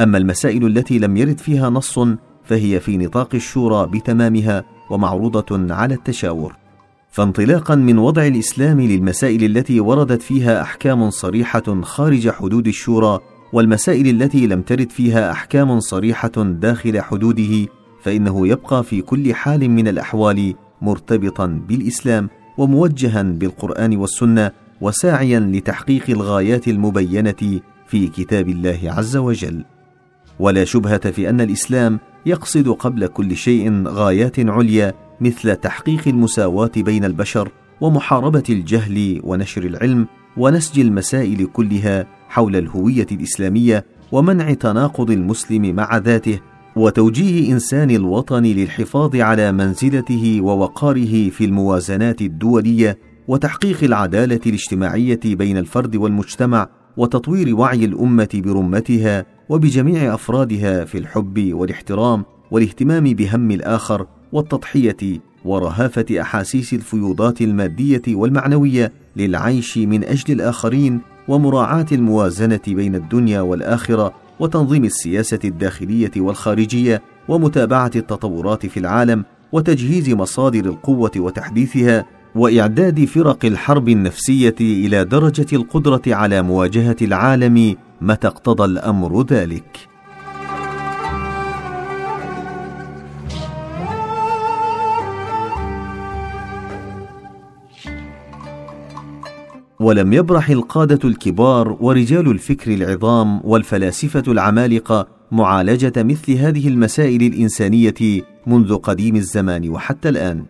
أما 0.00 0.18
المسائل 0.18 0.66
التي 0.66 0.98
لم 0.98 1.16
يرد 1.16 1.38
فيها 1.38 1.70
نص 1.70 1.98
فهي 2.44 2.80
في 2.80 2.96
نطاق 2.96 3.34
الشورى 3.34 3.86
بتمامها 3.86 4.64
ومعروضة 4.90 5.74
على 5.74 5.94
التشاور. 5.94 6.61
فانطلاقا 7.12 7.74
من 7.74 7.98
وضع 7.98 8.26
الإسلام 8.26 8.80
للمسائل 8.80 9.44
التي 9.44 9.80
وردت 9.80 10.22
فيها 10.22 10.62
أحكام 10.62 11.10
صريحة 11.10 11.80
خارج 11.82 12.30
حدود 12.30 12.66
الشورى 12.66 13.20
والمسائل 13.52 14.22
التي 14.22 14.46
لم 14.46 14.62
ترد 14.62 14.90
فيها 14.90 15.30
أحكام 15.30 15.80
صريحة 15.80 16.32
داخل 16.36 17.00
حدوده 17.00 17.66
فإنه 18.02 18.48
يبقى 18.48 18.84
في 18.84 19.02
كل 19.02 19.34
حال 19.34 19.70
من 19.70 19.88
الأحوال 19.88 20.54
مرتبطا 20.82 21.46
بالإسلام 21.68 22.28
وموجها 22.58 23.22
بالقرآن 23.22 23.96
والسنة 23.96 24.50
وساعيا 24.80 25.40
لتحقيق 25.40 26.10
الغايات 26.10 26.68
المبينة 26.68 27.60
في 27.86 28.08
كتاب 28.08 28.48
الله 28.48 28.80
عز 28.84 29.16
وجل. 29.16 29.64
ولا 30.38 30.64
شبهة 30.64 31.10
في 31.10 31.30
أن 31.30 31.40
الإسلام 31.40 31.98
يقصد 32.26 32.68
قبل 32.68 33.06
كل 33.06 33.36
شيء 33.36 33.82
غايات 33.86 34.40
عليا 34.40 34.94
مثل 35.22 35.56
تحقيق 35.56 36.08
المساواة 36.08 36.70
بين 36.76 37.04
البشر 37.04 37.48
ومحاربة 37.80 38.42
الجهل 38.50 39.20
ونشر 39.24 39.62
العلم 39.62 40.06
ونسج 40.36 40.80
المسائل 40.80 41.46
كلها 41.46 42.06
حول 42.28 42.56
الهوية 42.56 43.06
الإسلامية 43.12 43.84
ومنع 44.12 44.54
تناقض 44.54 45.10
المسلم 45.10 45.74
مع 45.76 45.96
ذاته 45.96 46.38
وتوجيه 46.76 47.52
إنسان 47.52 47.90
الوطن 47.90 48.42
للحفاظ 48.42 49.16
على 49.16 49.52
منزلته 49.52 50.40
ووقاره 50.42 51.30
في 51.30 51.44
الموازنات 51.44 52.22
الدولية 52.22 52.98
وتحقيق 53.28 53.84
العدالة 53.84 54.40
الاجتماعية 54.46 55.20
بين 55.24 55.58
الفرد 55.58 55.96
والمجتمع 55.96 56.68
وتطوير 56.96 57.56
وعي 57.56 57.84
الأمة 57.84 58.28
برمتها 58.34 59.26
وبجميع 59.48 60.14
أفرادها 60.14 60.84
في 60.84 60.98
الحب 60.98 61.52
والاحترام 61.52 62.24
والاهتمام 62.50 63.04
بهم 63.04 63.50
الآخر 63.50 64.06
والتضحية 64.32 65.20
ورهافة 65.44 66.20
أحاسيس 66.20 66.72
الفيوضات 66.72 67.40
المادية 67.40 68.02
والمعنوية 68.08 68.92
للعيش 69.16 69.78
من 69.78 70.04
أجل 70.04 70.34
الآخرين 70.34 71.00
ومراعاة 71.28 71.86
الموازنة 71.92 72.60
بين 72.66 72.94
الدنيا 72.94 73.40
والآخرة 73.40 74.14
وتنظيم 74.40 74.84
السياسة 74.84 75.38
الداخلية 75.44 76.10
والخارجية 76.16 77.02
ومتابعة 77.28 77.90
التطورات 77.96 78.66
في 78.66 78.80
العالم 78.80 79.24
وتجهيز 79.52 80.10
مصادر 80.10 80.64
القوة 80.64 81.10
وتحديثها 81.16 82.04
وإعداد 82.34 83.04
فرق 83.04 83.44
الحرب 83.44 83.88
النفسية 83.88 84.54
إلى 84.60 85.04
درجة 85.04 85.46
القدرة 85.52 86.02
على 86.06 86.42
مواجهة 86.42 86.96
العالم 87.02 87.76
متى 88.00 88.26
اقتضى 88.26 88.64
الأمر 88.64 89.26
ذلك. 89.26 89.91
ولم 99.82 100.12
يبرح 100.12 100.50
القادة 100.50 101.08
الكبار 101.08 101.76
ورجال 101.80 102.30
الفكر 102.30 102.74
العظام 102.74 103.40
والفلاسفة 103.44 104.22
العمالقة 104.28 105.08
معالجة 105.32 105.92
مثل 105.96 106.32
هذه 106.32 106.68
المسائل 106.68 107.22
الإنسانية 107.22 108.22
منذ 108.46 108.76
قديم 108.76 109.16
الزمان 109.16 109.70
وحتى 109.70 110.08
الآن. 110.08 110.44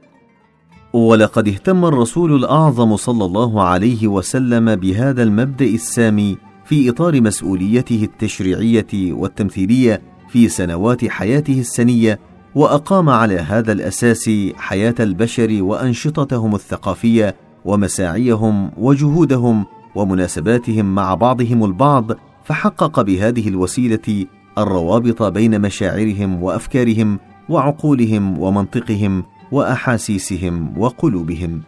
ولقد 0.93 1.49
اهتم 1.49 1.85
الرسول 1.85 2.35
الأعظم 2.37 2.97
صلى 2.97 3.25
الله 3.25 3.63
عليه 3.63 4.07
وسلم 4.09 4.77
بهذا 4.77 5.23
المبدأ 5.23 5.65
السامي 5.65 6.37
في 6.65 6.91
إطار 6.91 7.21
مسؤوليته 7.21 8.05
التشريعية 8.05 9.13
والتمثيلية 9.13 10.03
في 10.29 10.49
سنوات 10.49 11.05
حياته 11.05 11.61
السنية 11.61 12.19
وأقام 12.55 13.09
على 13.09 13.39
هذا 13.39 13.73
الأساس 13.73 14.31
حياة 14.57 14.95
البشر 15.01 15.63
وأنشطتهم 15.63 16.55
الثقافية 16.55 17.37
ومساعيهم 17.65 18.71
وجهودهم 18.77 19.65
ومناسباتهم 19.95 20.95
مع 20.95 21.15
بعضهم 21.15 21.65
البعض 21.65 22.13
فحقق 22.45 23.01
بهذه 23.01 23.49
الوسيلة 23.49 24.27
الروابط 24.59 25.23
بين 25.23 25.61
مشاعرهم 25.61 26.43
وأفكارهم 26.43 27.19
وعقولهم 27.49 28.39
ومنطقهم 28.39 29.25
وأحاسيسهم 29.53 30.79
وقلوبهم. 30.79 31.63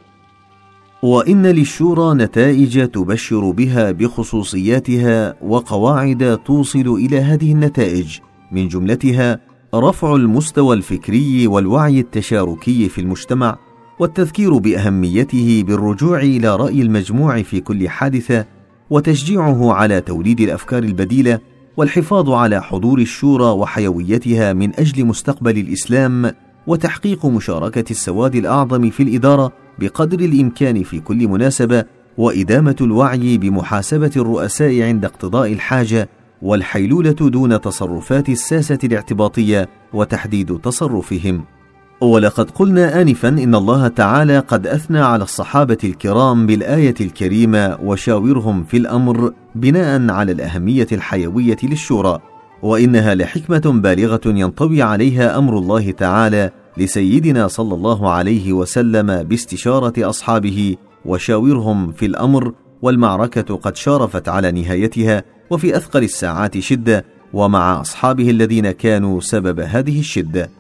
وإن 1.02 1.46
للشورى 1.46 2.14
نتائج 2.14 2.88
تبشر 2.88 3.50
بها 3.50 3.92
بخصوصياتها 3.92 5.34
وقواعد 5.42 6.38
توصل 6.44 6.88
إلى 6.88 7.20
هذه 7.20 7.52
النتائج. 7.52 8.18
من 8.52 8.68
جملتها 8.68 9.40
رفع 9.74 10.14
المستوى 10.14 10.76
الفكري 10.76 11.46
والوعي 11.46 12.00
التشاركي 12.00 12.88
في 12.88 13.00
المجتمع 13.00 13.56
والتذكير 13.98 14.58
بأهميته 14.58 15.64
بالرجوع 15.66 16.18
إلى 16.18 16.56
رأي 16.56 16.82
المجموع 16.82 17.42
في 17.42 17.60
كل 17.60 17.88
حادثة 17.88 18.44
وتشجيعه 18.90 19.72
على 19.72 20.00
توليد 20.00 20.40
الأفكار 20.40 20.82
البديلة 20.82 21.40
والحفاظ 21.76 22.30
على 22.30 22.62
حضور 22.62 22.98
الشورى 22.98 23.44
وحيويتها 23.44 24.52
من 24.52 24.74
أجل 24.74 25.04
مستقبل 25.04 25.58
الإسلام 25.58 26.32
وتحقيق 26.66 27.26
مشاركة 27.26 27.84
السواد 27.90 28.34
الأعظم 28.34 28.90
في 28.90 29.02
الإدارة 29.02 29.52
بقدر 29.78 30.18
الإمكان 30.20 30.82
في 30.82 31.00
كل 31.00 31.28
مناسبة 31.28 31.84
وإدامة 32.18 32.76
الوعي 32.80 33.38
بمحاسبة 33.38 34.10
الرؤساء 34.16 34.82
عند 34.82 35.04
اقتضاء 35.04 35.52
الحاجة 35.52 36.08
والحيلولة 36.42 37.12
دون 37.12 37.60
تصرفات 37.60 38.28
الساسة 38.28 38.78
الاعتباطية 38.84 39.68
وتحديد 39.92 40.58
تصرفهم. 40.58 41.44
ولقد 42.00 42.50
قلنا 42.50 43.02
انفا 43.02 43.28
إن 43.28 43.54
الله 43.54 43.88
تعالى 43.88 44.38
قد 44.38 44.66
أثنى 44.66 44.98
على 44.98 45.24
الصحابة 45.24 45.78
الكرام 45.84 46.46
بالآية 46.46 46.94
الكريمة 47.00 47.78
وشاورهم 47.82 48.64
في 48.64 48.76
الأمر 48.76 49.32
بناء 49.54 50.10
على 50.10 50.32
الأهمية 50.32 50.86
الحيوية 50.92 51.56
للشورى 51.62 52.20
وإنها 52.62 53.14
لحكمة 53.14 53.80
بالغة 53.82 54.20
ينطوي 54.26 54.82
عليها 54.82 55.38
أمر 55.38 55.58
الله 55.58 55.90
تعالى 55.90 56.50
لسيدنا 56.76 57.48
صلى 57.48 57.74
الله 57.74 58.10
عليه 58.10 58.52
وسلم 58.52 59.22
باستشارة 59.22 60.08
أصحابه 60.08 60.76
وشاورهم 61.04 61.92
في 61.92 62.06
الأمر 62.06 62.52
والمعركة 62.82 63.56
قد 63.56 63.76
شارفت 63.76 64.28
على 64.28 64.52
نهايتها 64.52 65.24
وفي 65.50 65.76
أثقل 65.76 66.02
الساعات 66.02 66.58
شدة 66.58 67.04
ومع 67.32 67.80
أصحابه 67.80 68.30
الذين 68.30 68.70
كانوا 68.70 69.20
سبب 69.20 69.60
هذه 69.60 70.00
الشدة. 70.00 70.50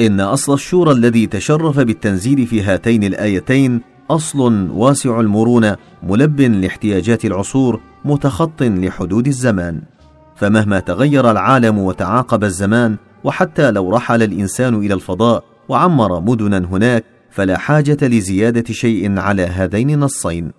إن 0.00 0.20
أصل 0.20 0.54
الشورى 0.54 0.92
الذي 0.92 1.26
تشرف 1.26 1.80
بالتنزيل 1.80 2.46
في 2.46 2.62
هاتين 2.62 3.04
الآيتين 3.04 3.80
أصل 4.10 4.70
واسع 4.70 5.20
المرونة 5.20 5.76
ملب 6.02 6.40
لاحتياجات 6.40 7.24
العصور 7.24 7.80
متخط 8.04 8.62
لحدود 8.62 9.26
الزمان. 9.26 9.82
فمهما 10.36 10.80
تغير 10.80 11.30
العالم 11.30 11.78
وتعاقب 11.78 12.44
الزمان 12.44 12.96
وحتى 13.24 13.70
لو 13.70 13.90
رحل 13.90 14.22
الإنسان 14.22 14.74
إلى 14.74 14.94
الفضاء 14.94 15.44
وعمر 15.68 16.20
مدنا 16.20 16.58
هناك 16.58 17.04
فلا 17.30 17.58
حاجة 17.58 17.98
لزيادة 18.02 18.72
شيء 18.72 19.18
على 19.18 19.42
هذين 19.42 19.90
النصين. 19.90 20.50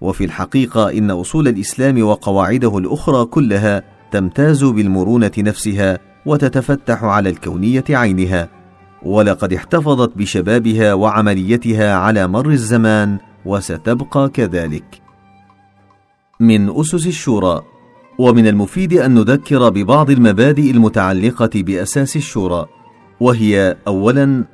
وفي 0.00 0.24
الحقيقة 0.24 0.98
إن 0.98 1.10
أصول 1.10 1.48
الإسلام 1.48 2.02
وقواعده 2.02 2.78
الأخرى 2.78 3.24
كلها 3.24 3.82
تمتاز 4.10 4.64
بالمرونة 4.64 5.32
نفسها 5.38 5.98
وتتفتح 6.26 7.04
على 7.04 7.30
الكونية 7.30 7.84
عينها. 7.90 8.59
ولقد 9.02 9.52
احتفظت 9.52 10.16
بشبابها 10.16 10.94
وعمليتها 10.94 11.94
على 11.94 12.26
مر 12.26 12.50
الزمان 12.50 13.18
وستبقى 13.44 14.28
كذلك. 14.28 15.02
من 16.40 16.80
أسس 16.80 17.06
الشورى 17.06 17.62
ومن 18.18 18.46
المفيد 18.46 18.92
أن 18.92 19.14
نذكر 19.14 19.68
ببعض 19.68 20.10
المبادئ 20.10 20.70
المتعلقة 20.70 21.50
بأساس 21.54 22.16
الشورى 22.16 22.66
وهي 23.20 23.76
اولا 23.86 24.44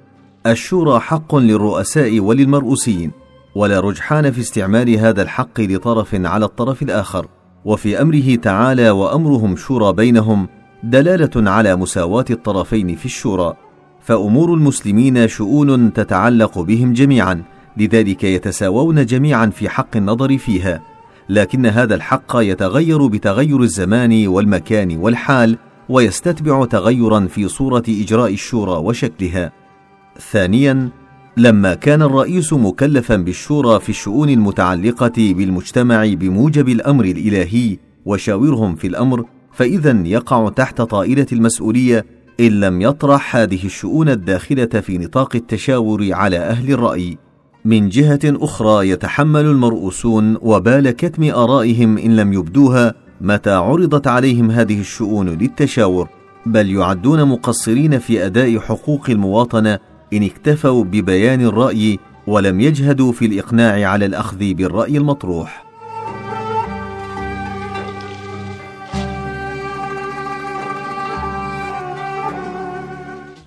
الشورى 0.46 1.00
حق 1.00 1.34
للرؤساء 1.34 2.20
وللمرؤوسين 2.20 3.10
ولا 3.54 3.80
رجحان 3.80 4.30
في 4.30 4.40
استعمال 4.40 4.90
هذا 4.90 5.22
الحق 5.22 5.60
لطرف 5.60 6.14
على 6.14 6.44
الطرف 6.44 6.82
الآخر 6.82 7.28
وفي 7.64 8.02
أمره 8.02 8.34
تعالى 8.34 8.90
وأمرهم 8.90 9.56
شورى 9.56 9.92
بينهم 9.92 10.48
دلالة 10.82 11.50
على 11.50 11.76
مساواة 11.76 12.24
الطرفين 12.30 12.96
في 12.96 13.04
الشورى. 13.04 13.56
فأمور 14.06 14.54
المسلمين 14.54 15.28
شؤون 15.28 15.92
تتعلق 15.92 16.58
بهم 16.58 16.92
جميعا 16.92 17.42
لذلك 17.76 18.24
يتساوون 18.24 19.06
جميعا 19.06 19.46
في 19.46 19.68
حق 19.68 19.96
النظر 19.96 20.38
فيها. 20.38 20.82
لكن 21.28 21.66
هذا 21.66 21.94
الحق 21.94 22.32
يتغير 22.36 23.06
بتغير 23.06 23.62
الزمان 23.62 24.26
والمكان 24.26 24.96
والحال 24.96 25.58
ويستتبع 25.88 26.64
تغيرا 26.64 27.26
في 27.26 27.48
صورة 27.48 27.82
إجراء 27.88 28.32
الشورى 28.32 28.72
وشكلها. 28.72 29.52
ثانيا 30.30 30.90
لما 31.36 31.74
كان 31.74 32.02
الرئيس 32.02 32.52
مكلفا 32.52 33.16
بالشورى 33.16 33.80
في 33.80 33.88
الشؤون 33.88 34.28
المتعلقة 34.28 35.34
بالمجتمع 35.34 36.06
بموجب 36.06 36.68
الأمر 36.68 37.04
الإلهي 37.04 37.78
وشاورهم 38.04 38.74
في 38.74 38.86
الأمر 38.86 39.24
فاذا 39.52 40.02
يقع 40.04 40.48
تحت 40.48 40.80
طائلة 40.80 41.26
المسؤولية 41.32 42.15
إن 42.40 42.60
لم 42.60 42.82
يطرح 42.82 43.36
هذه 43.36 43.64
الشؤون 43.64 44.08
الداخلة 44.08 44.66
في 44.66 44.98
نطاق 44.98 45.36
التشاور 45.36 46.12
على 46.12 46.36
أهل 46.36 46.72
الرأي. 46.72 47.18
من 47.64 47.88
جهة 47.88 48.20
أخرى 48.24 48.88
يتحمل 48.88 49.44
المرؤوسون 49.44 50.36
وبال 50.40 50.90
كتم 50.90 51.24
آرائهم 51.24 51.98
إن 51.98 52.16
لم 52.16 52.32
يبدوها 52.32 52.94
متى 53.20 53.50
عرضت 53.50 54.06
عليهم 54.06 54.50
هذه 54.50 54.80
الشؤون 54.80 55.28
للتشاور. 55.28 56.08
بل 56.46 56.70
يعدون 56.70 57.24
مقصرين 57.24 57.98
في 57.98 58.26
أداء 58.26 58.58
حقوق 58.58 59.10
المواطنة 59.10 59.78
إن 60.12 60.22
اكتفوا 60.22 60.84
ببيان 60.84 61.40
الرأي 61.40 61.98
ولم 62.26 62.60
يجهدوا 62.60 63.12
في 63.12 63.26
الإقناع 63.26 63.88
على 63.88 64.06
الأخذ 64.06 64.54
بالرأي 64.54 64.96
المطروح. 64.96 65.65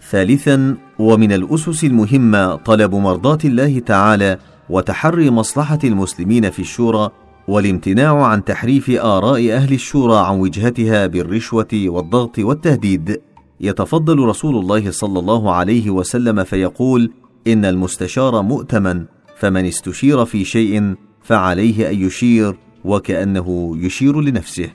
ثالثا 0.10 0.78
ومن 1.00 1.32
الأسس 1.32 1.84
المهمة 1.84 2.56
طلب 2.56 2.96
مرضاة 2.96 3.38
الله 3.46 3.80
تعالى 3.80 4.38
وتحري 4.70 5.30
مصلحة 5.30 5.80
المسلمين 5.84 6.50
في 6.50 6.60
الشورى 6.60 7.10
والامتناع 7.48 8.26
عن 8.26 8.44
تحريف 8.44 8.90
آراء 8.90 9.52
أهل 9.52 9.74
الشورى 9.74 10.18
عن 10.18 10.40
وجهتها 10.40 11.08
بالرشوة 11.08 11.68
والضغط 11.74 12.40
والتهديد. 12.40 13.22
يتفضل 13.62 14.20
رسول 14.20 14.56
الله 14.56 14.92
صلى 14.92 15.20
الله 15.20 15.54
عليه 15.54 15.90
وسلم 15.90 16.44
فيقول 16.44 17.12
إن 17.48 17.66
المستشار 17.66 18.42
مؤتمن 18.42 19.06
فمن 19.38 19.66
استشير 19.66 20.26
في 20.26 20.46
شيء 20.46 20.96
فعليه 21.24 21.90
أن 21.90 22.02
يشير 22.02 22.56
وكأنه 22.86 23.78
يشير 23.78 24.22
لنفسه. 24.22 24.70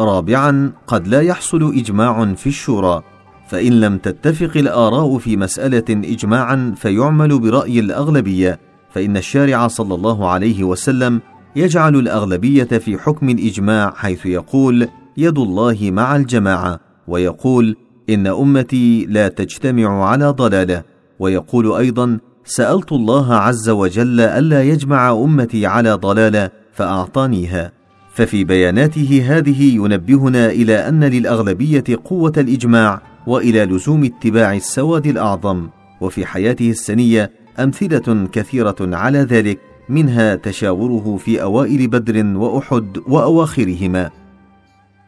رابعا 0.00 0.72
قد 0.86 1.08
لا 1.08 1.20
يحصل 1.20 1.74
إجماع 1.74 2.34
في 2.34 2.46
الشورى. 2.46 3.02
فإن 3.50 3.80
لم 3.80 3.98
تتفق 3.98 4.56
الآراء 4.56 5.18
في 5.18 5.36
مسألة 5.36 5.84
اجماعا 5.90 6.74
فيعمل 6.76 7.38
برأي 7.38 7.80
الأغلبية 7.80 8.60
فإن 8.94 9.16
الشارع 9.16 9.68
صلى 9.68 9.94
الله 9.94 10.28
عليه 10.28 10.64
وسلم 10.64 11.20
يجعل 11.56 11.96
الأغلبية 11.96 12.64
في 12.64 12.98
حكم 12.98 13.28
الإجماع 13.28 13.92
حيث 13.96 14.26
يقول 14.26 14.88
يد 15.16 15.38
الله 15.38 15.78
مع 15.82 16.16
الجماعة 16.16 16.80
ويقول 17.08 17.76
إن 18.10 18.26
أمتي 18.26 19.06
لا 19.08 19.28
تجتمع 19.28 20.04
على 20.04 20.28
ضلالة 20.28 20.82
ويقول 21.18 21.72
أيضا 21.72 22.18
سألت 22.44 22.92
الله 22.92 23.34
عز 23.34 23.68
وجل 23.68 24.20
ألا 24.20 24.62
يجمع 24.62 25.12
أمتي 25.12 25.66
على 25.66 25.92
ضلالة 25.92 26.50
فأعطانيها 26.72 27.72
ففي 28.14 28.44
بياناته 28.44 29.22
هذه 29.26 29.74
ينبهنا 29.74 30.46
إلى 30.46 30.88
أن 30.88 31.04
للأغلبية 31.04 31.84
قوة 32.04 32.32
الإجماع 32.36 33.02
وإلى 33.26 33.64
لزوم 33.64 34.04
اتباع 34.04 34.54
السواد 34.54 35.06
الأعظم 35.06 35.68
وفي 36.00 36.26
حياته 36.26 36.70
السنية 36.70 37.30
أمثلة 37.58 38.28
كثيرة 38.32 38.76
على 38.80 39.18
ذلك 39.18 39.58
منها 39.88 40.34
تشاوره 40.34 41.16
في 41.16 41.42
أوائل 41.42 41.88
بدر 41.88 42.36
وأحد 42.36 42.98
وأواخرهما. 43.06 44.10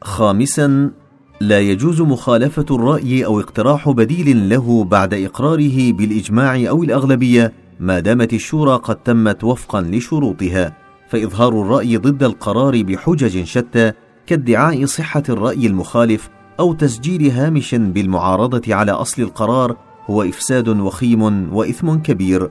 خامسا 0.03 0.91
لا 1.41 1.61
يجوز 1.61 2.01
مخالفة 2.01 2.67
الرأي 2.71 3.25
أو 3.25 3.41
اقتراح 3.41 3.91
بديل 3.91 4.49
له 4.49 4.85
بعد 4.85 5.15
إقراره 5.15 5.93
بالإجماع 5.93 6.69
أو 6.69 6.83
الأغلبية 6.83 7.53
ما 7.81 8.01
دامت 8.01 8.33
الشورى 8.33 8.77
قد 8.77 8.97
تمت 8.97 9.45
وفقا 9.45 9.81
لشروطها. 9.81 10.77
فإظهار 11.09 11.63
الرأي 11.63 11.97
ضد 11.97 12.23
القرار 12.23 12.83
بحجج 12.83 13.45
شتى 13.45 13.93
كادعاء 14.27 14.85
صحة 14.85 15.23
الرأي 15.29 15.67
المخالف 15.67 16.31
أو 16.61 16.73
تسجيل 16.73 17.31
هامش 17.31 17.75
بالمعارضة 17.75 18.75
على 18.75 18.93
أصل 18.93 19.23
القرار 19.23 19.77
هو 20.07 20.23
إفساد 20.23 20.69
وخيم 20.69 21.55
وإثم 21.55 21.95
كبير. 21.95 22.49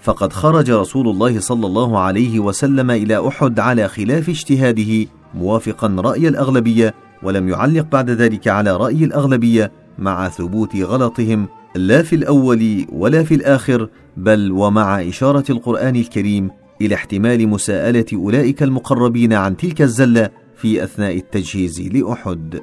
فقد 0.00 0.32
خرج 0.32 0.70
رسول 0.70 1.08
الله 1.08 1.40
صلى 1.40 1.66
الله 1.66 1.98
عليه 1.98 2.40
وسلم 2.40 2.90
إلى 2.90 3.28
أحد 3.28 3.60
على 3.60 3.88
خلاف 3.88 4.28
اجتهاده 4.28 5.06
موافقا 5.34 5.96
رأي 5.98 6.28
الأغلبية 6.28 6.94
ولم 7.22 7.48
يعلق 7.48 7.86
بعد 7.92 8.10
ذلك 8.10 8.48
على 8.48 8.76
رأي 8.76 9.04
الأغلبية 9.04 9.72
مع 9.98 10.28
ثبوت 10.28 10.76
غلطهم 10.76 11.48
لا 11.74 12.02
في 12.02 12.16
الأول 12.16 12.86
ولا 12.92 13.22
في 13.22 13.34
الآخر 13.34 13.88
بل 14.16 14.52
ومع 14.52 15.02
إشارة 15.02 15.44
القرآن 15.50 15.96
الكريم 15.96 16.50
إلى 16.80 16.94
احتمال 16.94 17.48
مساءلة 17.48 18.04
أولئك 18.12 18.62
المقربين 18.62 19.32
عن 19.32 19.56
تلك 19.56 19.82
الزلة 19.82 20.30
في 20.56 20.84
أثناء 20.84 21.16
التجهيز 21.16 21.80
لأحد. 21.80 22.60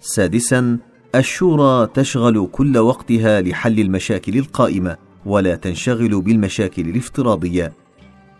سادسا 0.00 0.78
الشورى 1.14 1.86
تشغل 1.94 2.48
كل 2.52 2.78
وقتها 2.78 3.40
لحل 3.40 3.80
المشاكل 3.80 4.38
القائمة 4.38 4.96
ولا 5.26 5.54
تنشغل 5.54 6.20
بالمشاكل 6.20 6.82
الافتراضية. 6.82 7.72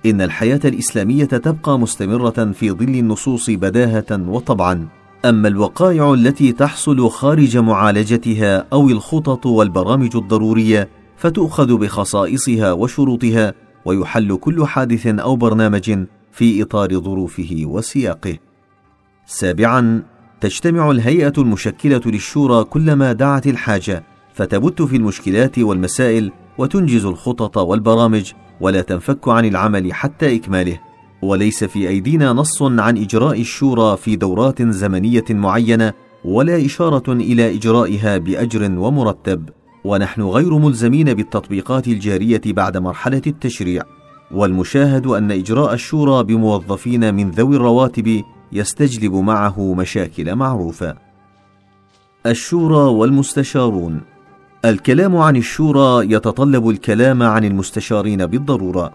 إن 0.07 0.20
الحياة 0.20 0.61
الإسلامية 0.64 1.25
تبقى 1.25 1.79
مستمرة 1.79 2.53
في 2.53 2.70
ظل 2.70 2.88
النصوص 2.88 3.51
بداهة 3.51 4.29
وطبعا. 4.29 4.88
أما 5.25 5.49
الوقائع 5.49 6.14
التي 6.14 6.53
تحصل 6.53 7.11
خارج 7.11 7.59
معالجتها 7.59 8.66
أو 8.73 8.88
الخطط 8.88 9.46
والبرامج 9.46 10.16
الضرورية 10.16 10.88
فتؤخذ 11.16 11.77
بخصائصها 11.77 12.73
وشروطها 12.73 13.55
ويحل 13.85 14.37
كل 14.37 14.66
حادث 14.66 15.07
أو 15.07 15.37
برنامج 15.37 16.05
في 16.33 16.62
إطار 16.62 17.01
ظروفه 17.01 17.62
وسياقه. 17.64 18.38
سابعا 19.27 20.03
تجتمع 20.40 20.90
الهيئة 20.90 21.33
المشكلة 21.38 22.00
للشورى 22.07 22.64
كلما 22.64 23.12
دعت 23.12 23.46
الحاجة 23.46 24.05
فتبت 24.35 24.83
في 24.83 24.96
المشكلات 24.96 25.59
والمسائل 25.59 26.33
وتنجز 26.59 27.05
الخطط 27.05 27.57
والبرامج 27.57 28.33
ولا 28.61 28.83
تنفك 28.83 29.29
عن 29.29 29.44
العمل 29.44 29.92
حتى 29.92 30.37
إكماله. 30.37 30.81
وليس 31.22 31.64
في 31.64 31.88
أيدينا 31.88 32.33
نص 32.33 32.62
عن 32.62 32.98
إجراء 32.98 33.40
الشورى 33.40 33.96
في 33.96 34.16
دورات 34.16 34.62
زمنية 34.62 35.24
معينة 35.31 35.92
ولا 36.24 36.64
إشارة 36.64 37.12
إلى 37.12 37.55
إجرائها 37.55 38.18
بأجر 38.18 38.70
ومرتب. 38.79 39.48
ونحن 39.85 40.22
غير 40.22 40.59
ملزمين 40.59 41.14
بالتطبيقات 41.14 41.88
الجارية 41.88 42.42
بعد 42.46 42.76
مرحلة 42.76 43.22
التشريع. 43.26 43.83
والمشاهد 44.33 45.07
أن 45.07 45.31
إجراء 45.31 45.74
الشورى 45.74 46.24
بموظفين 46.24 47.14
من 47.14 47.31
ذوي 47.31 47.57
الرواتب 47.57 48.22
يستجلب 48.52 49.14
معه 49.14 49.74
مشاكل 49.74 50.34
معروفة. 50.34 50.94
الشورى 52.26 52.90
والمستشارون. 52.90 54.00
الكلام 54.64 55.16
عن 55.16 55.36
الشورى 55.36 56.12
يتطلب 56.12 56.68
الكلام 56.68 57.22
عن 57.22 57.44
المستشارين 57.44 58.26
بالضرورة. 58.26 58.92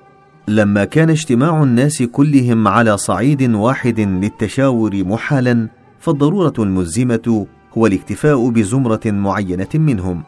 لما 0.47 0.85
كان 0.85 1.09
اجتماع 1.09 1.63
الناس 1.63 2.03
كلهم 2.03 2.67
على 2.67 2.97
صعيد 2.97 3.55
واحد 3.55 3.99
للتشاور 3.99 5.03
محالا 5.03 5.67
فالضرورة 5.99 6.53
الملزمة 6.59 7.47
هو 7.77 7.87
الاكتفاء 7.87 8.49
بزمرة 8.49 9.01
معينة 9.05 9.67
منهم. 9.75 10.23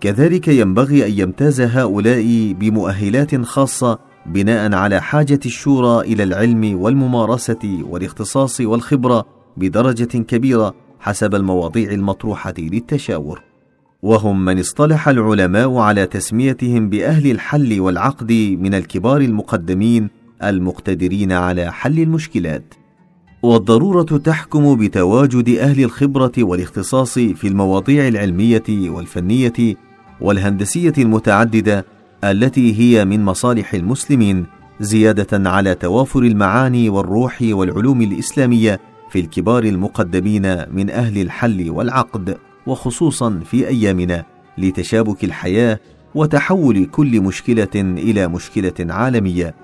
كذلك 0.00 0.48
ينبغي 0.48 1.06
أن 1.06 1.12
يمتاز 1.12 1.60
هؤلاء 1.60 2.52
بمؤهلات 2.60 3.44
خاصة 3.44 3.98
بناء 4.32 4.74
على 4.74 5.00
حاجة 5.00 5.40
الشورى 5.46 6.00
إلى 6.00 6.22
العلم 6.22 6.80
والممارسة 6.80 7.78
والاختصاص 7.82 8.60
والخبرة 8.60 9.26
بدرجة 9.56 10.18
كبيرة 10.18 10.74
حسب 11.00 11.34
المواضيع 11.34 11.92
المطروحة 11.92 12.54
للتشاور. 12.58 13.42
وهم 14.02 14.44
من 14.44 14.58
اصطلح 14.58 15.08
العلماء 15.08 15.76
على 15.76 16.06
تسميتهم 16.06 16.88
بأهل 16.88 17.30
الحل 17.30 17.80
والعقد 17.80 18.32
من 18.32 18.74
الكبار 18.74 19.20
المقدمين 19.20 20.10
المقتدرين 20.42 21.32
على 21.32 21.72
حل 21.72 21.98
المشكلات. 21.98 22.74
والضرورة 23.42 24.02
تحكم 24.02 24.76
بتواجد 24.76 25.48
أهل 25.48 25.84
الخبرة 25.84 26.32
والاختصاص 26.38 27.18
في 27.18 27.48
المواضيع 27.48 28.08
العلمية 28.08 28.62
والفنية 28.68 29.76
والهندسية 30.20 30.92
المتعددة 30.98 31.97
التي 32.24 32.80
هي 32.80 33.04
من 33.04 33.24
مصالح 33.24 33.74
المسلمين 33.74 34.46
زيادة 34.80 35.50
على 35.50 35.74
توافر 35.74 36.18
المعاني 36.18 36.88
والروح 36.88 37.38
والعلوم 37.42 38.02
الإسلامية 38.02 38.80
في 39.10 39.20
الكبار 39.20 39.64
المقدمين 39.64 40.72
من 40.74 40.90
أهل 40.90 41.18
الحل 41.22 41.70
والعقد 41.70 42.38
وخصوصا 42.66 43.40
في 43.44 43.68
أيامنا 43.68 44.24
لتشابك 44.58 45.24
الحياة 45.24 45.80
وتحول 46.14 46.84
كل 46.84 47.20
مشكلة 47.20 47.68
إلى 47.74 48.28
مشكلة 48.28 48.74
عالمية. 48.80 49.54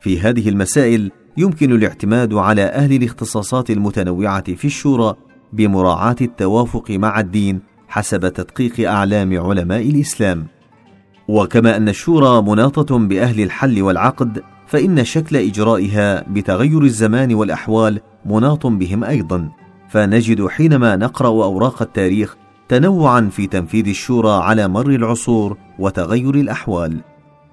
في 0.00 0.20
هذه 0.20 0.48
المسائل 0.48 1.10
يمكن 1.36 1.72
الاعتماد 1.72 2.34
على 2.34 2.62
أهل 2.62 2.92
الاختصاصات 2.92 3.70
المتنوعة 3.70 4.54
في 4.54 4.64
الشورى 4.64 5.14
بمراعاة 5.52 6.16
التوافق 6.20 6.90
مع 6.90 7.20
الدين 7.20 7.60
حسب 7.88 8.28
تدقيق 8.28 8.90
أعلام 8.90 9.40
علماء 9.40 9.90
الإسلام. 9.90 10.46
وكما 11.28 11.76
أن 11.76 11.88
الشورى 11.88 12.42
مناطة 12.42 12.98
بأهل 12.98 13.40
الحل 13.40 13.82
والعقد 13.82 14.42
فإن 14.66 15.04
شكل 15.04 15.36
إجرائها 15.36 16.24
بتغير 16.28 16.82
الزمان 16.82 17.34
والأحوال 17.34 18.00
مناط 18.26 18.66
بهم 18.66 19.04
أيضا. 19.04 19.48
فنجد 19.88 20.46
حينما 20.46 20.96
نقرأ 20.96 21.28
أوراق 21.28 21.82
التاريخ 21.82 22.36
تنوعا 22.68 23.28
في 23.32 23.46
تنفيذ 23.46 23.88
الشورى 23.88 24.30
على 24.30 24.68
مر 24.68 24.90
العصور 24.90 25.56
وتغير 25.78 26.34
الأحوال. 26.34 27.00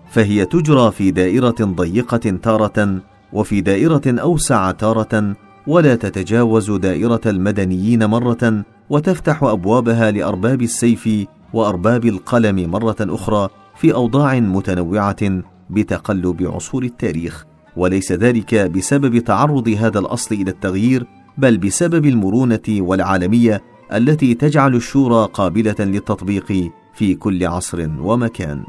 فهي 0.10 0.46
تجرى 0.46 0.92
في 0.92 1.12
دائرة 1.12 1.56
ضيقة 1.62 2.18
تارة 2.18 3.02
وفي 3.34 3.62
دائرة 3.62 4.02
أوسع 4.08 4.72
تارة 4.72 5.36
ولا 5.68 5.96
تتجاوز 5.96 6.72
دائرة 6.72 7.22
المدنيين 7.26 8.06
مرة 8.06 8.63
وتفتح 8.89 9.44
أبوابها 9.44 10.12
لأرباب 10.12 10.62
السيف 10.62 11.10
وأرباب 11.54 12.06
القلم 12.06 12.72
مرة 12.72 12.96
أخرى 13.02 13.50
في 13.76 13.94
أوضاع 13.94 14.39
متنوعة 14.39 15.42
بتقلب 15.70 16.44
عصور 16.44 16.84
التاريخ. 16.84 17.46
وليس 17.78 18.12
ذلك 18.12 18.56
بسبب 18.56 19.18
تعرض 19.18 19.68
هذا 19.68 20.00
الأصل 20.00 20.36
إلى 20.36 20.52
التغيير 20.52 21.06
بل 21.38 21.58
بسبب 21.58 22.06
المرونة 22.06 22.68
والعالمية 22.70 23.62
التي 23.94 24.34
تجعل 24.34 24.76
الشورى 24.76 25.30
قابلة 25.34 25.76
للتطبيق 25.80 26.72
في 26.94 27.15
كل 27.15 27.46
عصر 27.46 27.89
ومكان. 28.00 28.63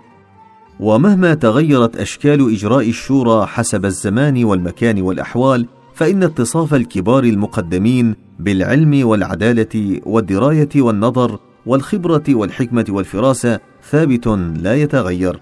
ومهما 0.80 1.34
تغيرت 1.34 1.96
أشكال 1.96 2.52
إجراء 2.52 2.88
الشورى 2.88 3.46
حسب 3.46 3.84
الزمان 3.84 4.44
والمكان 4.44 5.02
والأحوال 5.02 5.66
فإن 5.94 6.22
اتصاف 6.22 6.74
الكبار 6.74 7.24
المقدمين 7.24 8.14
بالعلم 8.38 9.06
والعدالة 9.06 10.00
والدراية 10.06 10.68
والنظر 10.76 11.38
والخبرة 11.66 12.22
والحكمة 12.28 12.84
والفراسة 12.88 13.60
ثابت 13.90 14.26
لا 14.56 14.74
يتغير. 14.74 15.40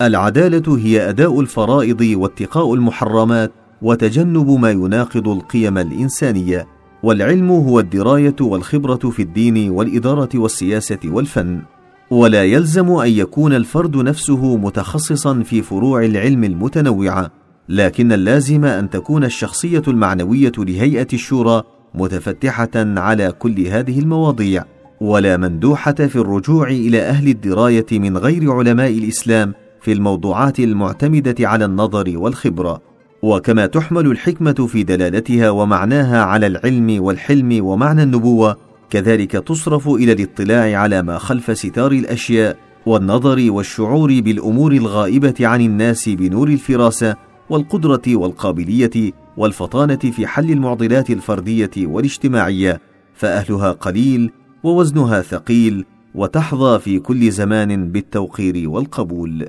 العدالة 0.00 0.78
هي 0.78 1.08
أداء 1.08 1.40
الفرائض 1.40 2.00
واتقاء 2.00 2.74
المحرمات 2.74 3.52
وتجنب 3.82 4.50
ما 4.50 4.70
يناقض 4.70 5.28
القيم 5.28 5.78
الإنسانية 5.78 6.66
والعلم 7.02 7.50
هو 7.50 7.80
الدراية 7.80 8.36
والخبرة 8.40 9.10
في 9.10 9.22
الدين 9.22 9.70
والإدارة 9.70 10.28
والسياسة 10.34 10.98
والفن. 11.04 11.62
ولا 12.10 12.44
يلزم 12.44 12.90
أن 12.90 13.10
يكون 13.10 13.52
الفرد 13.52 13.96
نفسه 13.96 14.56
متخصصا 14.56 15.42
في 15.42 15.62
فروع 15.62 16.04
العلم 16.04 16.44
المتنوعه 16.44 17.30
لكن 17.68 18.12
اللازم 18.12 18.64
أن 18.64 18.90
تكون 18.90 19.24
الشخصية 19.24 19.82
المعنوية 19.88 20.52
لهيئة 20.58 21.06
الشورى 21.12 21.62
متفتحة 21.94 22.70
على 22.76 23.32
كل 23.32 23.66
هذه 23.66 23.98
المواضيع 23.98 24.64
ولا 25.00 25.36
مندوحة 25.36 25.92
في 25.92 26.16
الرجوع 26.16 26.68
إلى 26.68 27.02
أهل 27.02 27.28
الدراية 27.28 27.86
من 27.92 28.16
غير 28.16 28.52
علماء 28.52 28.90
الإسلام 28.90 29.54
في 29.80 29.92
الموضوعات 29.92 30.60
المعتمدة 30.60 31.48
على 31.48 31.64
النظر 31.64 32.12
والخبرة. 32.18 32.82
وكما 33.22 33.66
تحمل 33.66 34.06
الحكمة 34.06 34.66
في 34.68 34.82
دلالتها 34.82 35.50
ومعناها 35.50 36.22
على 36.22 36.46
العلم 36.46 37.02
والحلم 37.02 37.64
ومعنى 37.64 38.02
النبوة 38.02 38.56
كذلك 38.90 39.30
تصرف 39.32 39.88
إلى 39.88 40.12
الاطلاع 40.12 40.80
على 40.80 41.02
ما 41.02 41.18
خلف 41.18 41.58
ستار 41.58 41.92
الأشياء 41.92 42.56
والنظر 42.86 43.50
والشعور 43.50 44.20
بالأمور 44.20 44.72
الغائبة 44.72 45.34
عن 45.40 45.60
الناس 45.60 46.08
بنور 46.08 46.48
الفراسة 46.48 47.16
والقدرة 47.50 48.02
والقابلية 48.08 49.12
والفطانة 49.36 49.96
في 49.96 50.26
حل 50.26 50.50
المعضلات 50.50 51.10
الفردية 51.10 51.70
والاجتماعية 51.78 52.80
فأهلها 53.14 53.72
قليل 53.72 54.30
ووزنها 54.62 55.22
ثقيل 55.22 55.84
وتحظى 56.14 56.78
في 56.78 56.98
كل 56.98 57.30
زمان 57.30 57.92
بالتوقير 57.92 58.68
والقبول. 58.68 59.48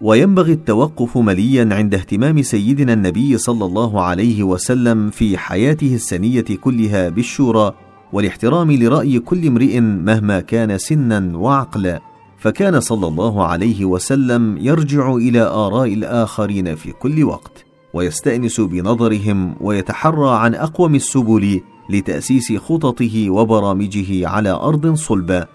وينبغي 0.00 0.52
التوقف 0.52 1.16
مليا 1.16 1.68
عند 1.72 1.94
اهتمام 1.94 2.42
سيدنا 2.42 2.92
النبي 2.92 3.38
صلى 3.38 3.64
الله 3.64 4.02
عليه 4.02 4.42
وسلم 4.42 5.10
في 5.10 5.38
حياته 5.38 5.94
السنية 5.94 6.44
كلها 6.60 7.08
بالشورى 7.08 7.74
والاحترام 8.12 8.72
لرأي 8.72 9.18
كل 9.18 9.46
امرئ 9.46 9.80
مهما 9.80 10.40
كان 10.40 10.78
سنا 10.78 11.36
وعقلا. 11.36 12.00
فكان 12.38 12.80
صلى 12.80 13.06
الله 13.06 13.46
عليه 13.46 13.84
وسلم 13.84 14.58
يرجع 14.60 15.14
إلى 15.14 15.40
آراء 15.40 15.94
الآخرين 15.94 16.74
في 16.74 16.92
كل 16.92 17.24
وقت 17.24 17.64
ويستأنس 17.94 18.60
بنظرهم 18.60 19.54
ويتحرى 19.60 20.30
عن 20.30 20.54
أقوم 20.54 20.94
السبل 20.94 21.60
لتأسيس 21.90 22.52
خططه 22.52 23.30
وبرامجه 23.30 24.28
على 24.28 24.50
أرض 24.50 24.94
صلبة. 24.94 25.46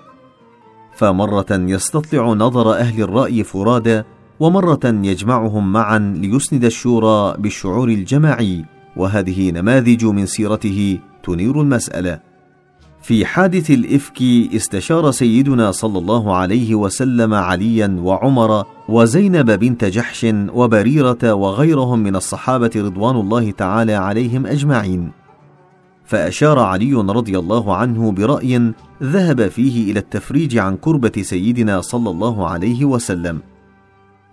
فمرة 0.95 1.45
يستطلع 1.51 2.27
نظر 2.27 2.73
أهل 2.73 3.01
الرأي 3.01 3.43
فرادى 3.43 4.01
ومرة 4.39 4.79
يجمعهم 4.85 5.73
معا 5.73 5.99
ليسند 5.99 6.65
الشورى 6.65 7.35
بالشعور 7.37 7.89
الجماعي. 7.89 8.65
وهذه 8.97 9.51
نماذج 9.51 10.05
من 10.05 10.25
سيرته 10.25 10.99
تنير 11.23 11.61
المسألة. 11.61 12.32
في 13.03 13.25
حادث 13.25 13.71
الإفك 13.71 14.21
استشار 14.55 15.11
سيدنا 15.11 15.71
صلى 15.71 15.99
الله 15.99 16.35
عليه 16.35 16.75
وسلم 16.75 17.33
عليا 17.33 17.95
وعمر 17.99 18.63
وزينب 18.89 19.51
بنت 19.51 19.85
جحش 19.85 20.25
وبريرة 20.53 21.33
وغيرهم 21.33 21.99
من 21.99 22.15
الصحابة 22.15 22.71
رضوان 22.75 23.15
الله 23.15 23.51
تعالى 23.51 23.93
عليهم 23.93 24.45
أجمعين. 24.45 25.11
فأشار 26.05 26.59
علي 26.59 26.93
رضي 26.93 27.39
الله 27.39 27.75
عنه 27.75 28.11
برأي 28.11 28.73
ذهب 29.03 29.47
فيه 29.47 29.91
إلى 29.91 29.99
التفريج 29.99 30.57
عن 30.57 30.77
كربة 30.77 31.21
سيدنا 31.21 31.81
صلى 31.81 32.09
الله 32.09 32.47
عليه 32.47 32.85
وسلم. 32.85 33.41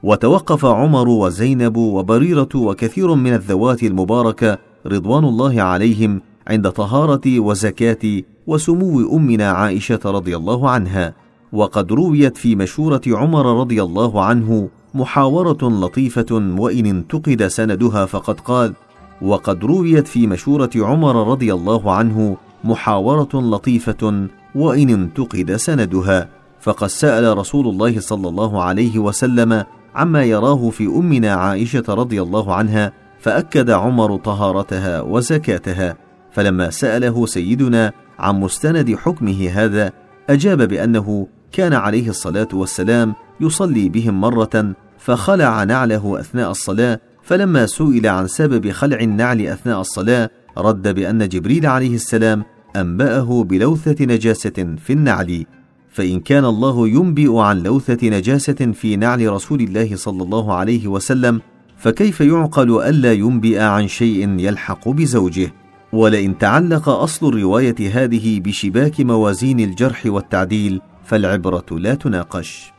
وتوقف 0.02 0.64
عمر 0.64 1.09
وزينب 1.09 1.76
وبريرة 1.76 2.48
وكثير 2.54 3.14
من 3.14 3.35
الذوات 3.35 3.83
المباركة 3.83 4.59
رضوان 4.87 5.24
الله 5.24 5.62
عليهم 5.62 6.20
عند 6.46 6.70
طهارة 6.70 7.40
وزكاة 7.40 8.22
وسمو 8.50 9.16
أمنا 9.16 9.50
عائشة 9.50 10.00
رضي 10.04 10.36
الله 10.36 10.70
عنها 10.70 11.14
وقد 11.52 11.92
رويت 11.92 12.36
في 12.36 12.56
مشورة 12.56 13.00
عمر 13.06 13.60
رضي 13.60 13.82
الله 13.82 14.24
عنه 14.24 14.68
محاورة 14.94 15.58
لطيفة 15.62 16.54
وإن 16.58 16.86
انتقد 16.86 17.46
سندها 17.46 18.06
فقد 18.06 18.40
قال 18.40 18.74
وقد 19.22 19.64
رويت 19.64 20.08
في 20.08 20.26
مشورة 20.26 20.70
عمر 20.76 21.30
رضي 21.30 21.54
الله 21.54 21.92
عنه 21.92 22.36
محاورة 22.64 23.28
لطيفة 23.34 24.28
وإن 24.54 24.90
انتقد 24.90 25.56
سندها 25.56 26.28
فقد 26.60 26.88
سأل 26.88 27.38
رسول 27.38 27.68
الله 27.68 28.00
صلى 28.00 28.28
الله 28.28 28.62
عليه 28.62 28.98
وسلم 28.98 29.64
عما 29.94 30.24
يراه 30.24 30.70
في 30.70 30.86
أمنا 30.86 31.32
عائشة 31.34 31.84
رضي 31.88 32.22
الله 32.22 32.54
عنها 32.54 32.92
فأكد 33.20 33.70
عمر 33.70 34.16
طهارتها 34.16 35.00
وزكاتها 35.00 35.96
فلما 36.32 36.70
سأله 36.70 37.26
سيدنا 37.26 37.92
عن 38.20 38.40
مستند 38.40 38.94
حكمه 38.94 39.48
هذا 39.48 39.92
أجاب 40.30 40.62
بأنه 40.68 41.26
كان 41.52 41.72
عليه 41.72 42.09
الصلاة 42.09 42.48
والسلام 42.52 43.14
يصلي 43.40 43.88
بهم 43.88 44.20
مرة 44.20 44.74
فخلع 44.98 45.64
نعله 45.64 46.20
أثناء 46.20 46.50
الصلاة 46.50 47.00
فلما 47.22 47.66
سئل 47.66 48.06
عن 48.06 48.26
سبب 48.26 48.70
خلع 48.70 49.00
النعل 49.00 49.40
أثناء 49.40 49.80
الصلاة 49.80 50.30
رد 50.59 50.94
بأن 50.94 51.28
جبريل 51.28 51.66
عليه 51.66 51.94
السلام 51.94 52.44
أنبأه 52.76 53.44
بلوثة 53.44 54.04
نجاسة 54.04 54.76
في 54.85 54.92
النعل. 54.92 55.46
فإن 55.90 56.20
كان 56.20 56.44
الله 56.44 56.88
ينبئ 56.88 57.38
عن 57.38 57.62
لوثة 57.62 58.09
نجاسة 58.09 58.72
في 58.72 58.96
نعل 58.96 59.33
رسول 59.33 59.61
الله 59.61 59.96
صلى 59.96 60.22
الله 60.22 60.54
عليه 60.54 60.88
وسلم 60.88 61.40
فكيف 61.78 62.20
يعقل 62.20 62.83
ألا 62.83 63.12
ينبئ 63.12 63.61
عن 63.61 63.88
شيء 63.88 64.38
يلحق 64.38 64.88
بزوجه؟ 64.88 65.52
ولئن 65.92 66.38
تعلق 66.38 66.88
أصل 66.88 67.29
الرواية 67.29 67.76
هذه 67.92 68.40
بشباك 68.40 69.00
موازين 69.00 69.61
الجرح 69.61 70.03
والتعديل 70.07 70.81
فالعبرة 71.05 71.66
لا 71.70 71.94
تناقش. 71.94 72.72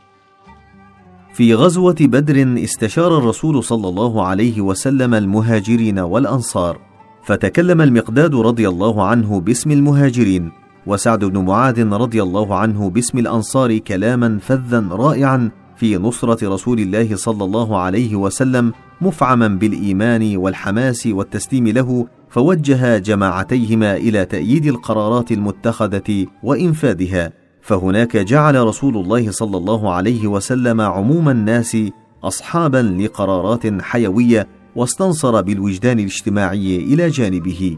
في 1.32 1.54
غزوة 1.54 1.96
بدر 2.00 2.64
استشار 2.64 3.18
الرسول 3.18 3.64
صلى 3.64 3.88
الله 3.88 4.26
عليه 4.26 4.60
وسلم 4.60 5.14
المهاجرين 5.14 5.98
والأنصار 5.98 6.78
فتكلم 7.24 7.80
المقداد 7.80 8.34
رضي 8.34 8.68
الله 8.68 9.06
عنه 9.06 9.40
باسم 9.40 9.70
المهاجرين 9.70 10.52
وسعد 10.86 11.24
بن 11.24 11.44
معاذ 11.44 11.92
رضي 11.92 12.22
الله 12.22 12.54
عنه 12.54 12.90
باسم 12.90 13.18
الأنصار 13.18 13.78
كلاما 13.78 14.38
فذا 14.38 14.88
رائعا 14.90 15.50
في 15.76 15.96
نصرة 15.96 16.54
رسول 16.54 16.80
الله 16.80 17.16
صلى 17.16 17.44
الله 17.44 17.78
عليه 17.78 18.16
وسلم 18.16 18.72
مفعما 19.00 19.48
بالإيمان 19.48 20.36
والحماس 20.36 21.06
والتسليم 21.06 21.68
له 21.68 22.06
فوجه 22.32 22.98
جماعتيهما 22.98 23.96
إلى 23.96 24.24
تأييد 24.24 24.66
القرارات 24.66 25.32
المتخذة 25.32 26.26
وإنفاذها 26.42 27.32
فهناك 27.62 28.16
جعل 28.16 28.66
رسول 28.66 28.96
الله 28.96 29.30
صلى 29.30 29.56
الله 29.56 29.92
عليه 29.92 30.26
وسلم 30.26 30.80
عموم 30.80 31.28
الناس 31.28 31.76
اصحابا 32.24 32.96
لقرارات 33.00 33.82
حيوية 33.82 34.48
واستنصر 34.76 35.40
بالوجدان 35.40 35.98
الاجتماعي 35.98 36.76
إلى 36.76 37.08
جانبه. 37.08 37.76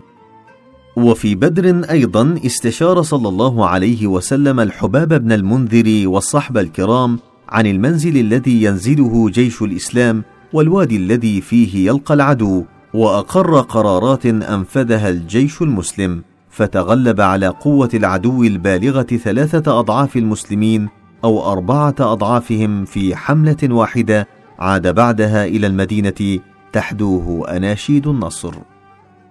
وفي 0.97 1.35
بدر 1.35 1.91
أيضا 1.91 2.39
استشار 2.47 3.03
صلى 3.03 3.29
الله 3.29 3.67
عليه 3.67 4.07
وسلم 4.07 4.61
الحباب 4.61 5.09
بن 5.23 5.33
المنذر 5.33 6.09
والصحب 6.09 6.59
الكرام 6.59 7.19
عن 7.49 7.67
المنزل 7.67 8.17
الذي 8.17 8.63
ينزله 8.63 9.31
جيش 9.31 9.63
الإسلام 9.63 10.25
والوادي 10.53 10.97
الذي 10.97 11.41
فيه 11.41 11.87
يلقى 11.87 12.15
العدو. 12.15 12.65
وأقر 12.95 13.61
قرارات 13.61 14.27
أنفذها 14.27 15.09
الجيش 15.09 15.63
المسلم 15.63 16.23
فتغلب 16.51 17.21
على 17.21 17.49
قوة 17.49 17.89
العدو 17.95 18.43
البالغة 18.43 19.03
ثلاثة 19.03 19.79
أضعاف 19.79 20.17
المسلمين 20.17 20.89
أو 21.25 21.53
أربعة 21.53 21.95
أضعافهم 22.01 22.85
في 22.85 23.17
حملة 23.17 23.57
واحدة 23.63 24.29
عاد 24.59 24.95
بعدها 24.95 25.45
إلى 25.45 25.67
المدينة 25.67 26.39
تحدوه 26.73 27.57
أناشيد 27.57 28.07
النصر. 28.07 28.55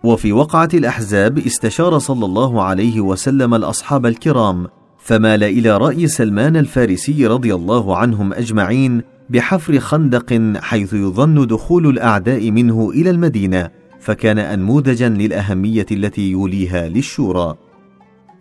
وفي 0.04 0.32
وقعة 0.34 0.70
الأحزاب 0.74 1.38
استشار 1.38 2.00
صلى 2.00 2.26
الله 2.26 2.64
عليه 2.64 3.02
وسلم 3.02 3.54
الأصحاب 3.54 4.06
الكرام 4.06 4.68
فمال 4.98 5.44
إلى 5.44 5.78
رأي 5.78 6.08
سلمان 6.08 6.58
الفارسي 6.58 7.28
رضي 7.28 7.56
الله 7.56 7.98
عنهم 7.98 8.34
أجمعين 8.34 9.02
بحفر 9.34 9.80
خندق 9.80 10.58
حيث 10.62 10.94
يظن 10.94 11.48
دخول 11.48 11.88
الأعداء 11.88 12.52
منه 12.52 12.90
إلى 12.90 13.10
المدينة 13.10 13.70
فكان 14.00 14.40
انموذجا 14.40 15.10
للأهمية 15.10 15.86
التي 15.92 16.32
يوليها 16.32 16.90
للشورى. 16.90 17.56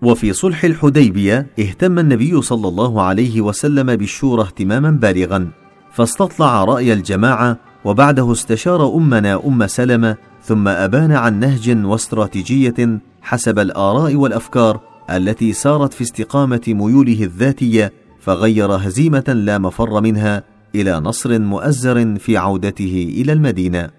وفي 0.02 0.32
صلح 0.32 0.64
الحديبية 0.64 1.46
اهتم 1.58 1.98
النبي 1.98 2.42
صلى 2.42 2.68
الله 2.68 3.02
عليه 3.02 3.40
وسلم 3.40 3.96
بالشورى 3.96 4.42
اهتماما 4.42 4.90
بالغا 4.90 5.48
فاستطلع 5.92 6.64
رأي 6.64 6.92
الجماعة 6.92 7.58
وبعده 7.84 8.32
استشار 8.32 8.94
أمنا 8.96 9.46
أم 9.46 9.66
سلمة 9.66 10.16
ثم 10.42 10.68
أبان 10.68 11.12
عن 11.12 11.40
نهج 11.40 11.86
واستراتيجية 11.86 13.00
حسب 13.22 13.58
الآراء 13.58 14.14
والأفكار 14.14 14.80
التي 15.10 15.52
سارت 15.52 15.92
في 15.92 16.02
استقامة 16.02 16.62
ميوله 16.68 17.22
الذاتية 17.24 17.92
فغير 18.20 18.72
هزيمة 18.72 19.24
لا 19.28 19.58
مفر 19.58 20.00
منها 20.00 20.51
إلى 20.74 21.00
نصر 21.00 21.38
مؤزر 21.38 22.16
في 22.16 22.36
عودته 22.36 23.14
إلى 23.16 23.32
المدينة. 23.32 23.90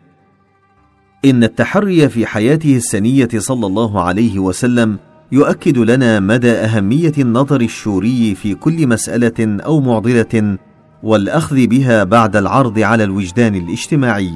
إن 1.26 1.44
التحري 1.44 2.10
في 2.10 2.26
حياته 2.26 2.76
السنية 2.76 3.30
صلى 3.38 3.66
الله 3.66 4.02
عليه 4.02 4.40
وسلم 4.40 4.98
يؤكد 5.32 5.78
لنا 5.78 6.20
مدى 6.20 6.52
أهمية 6.52 7.14
النظر 7.18 7.62
الشوري 7.62 8.36
في 8.36 8.56
كل 8.56 8.88
مسألة 8.88 9.64
أو 9.66 9.82
معضلة 9.82 10.58
والأخذ 11.04 11.68
بها 11.68 12.04
بعد 12.04 12.36
العرض 12.36 12.80
على 12.80 13.04
الوجدان 13.04 13.56
الاجتماعي. 13.56 14.34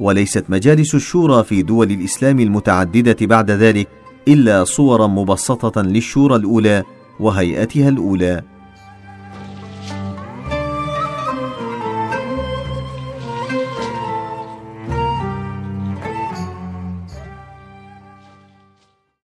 وليست 0.00 0.44
مجالس 0.48 0.94
الشورى 0.94 1.44
في 1.44 1.62
دول 1.62 1.90
الإسلام 1.90 2.40
المتعددة 2.40 3.16
بعد 3.26 3.50
ذلك 3.50 3.88
إلا 4.28 4.64
صورا 4.64 5.06
مبسطة 5.06 5.82
للشورى 5.82 6.36
الأولى 6.36 6.82
وهيئتها 7.20 7.88
الأولى. 7.88 8.42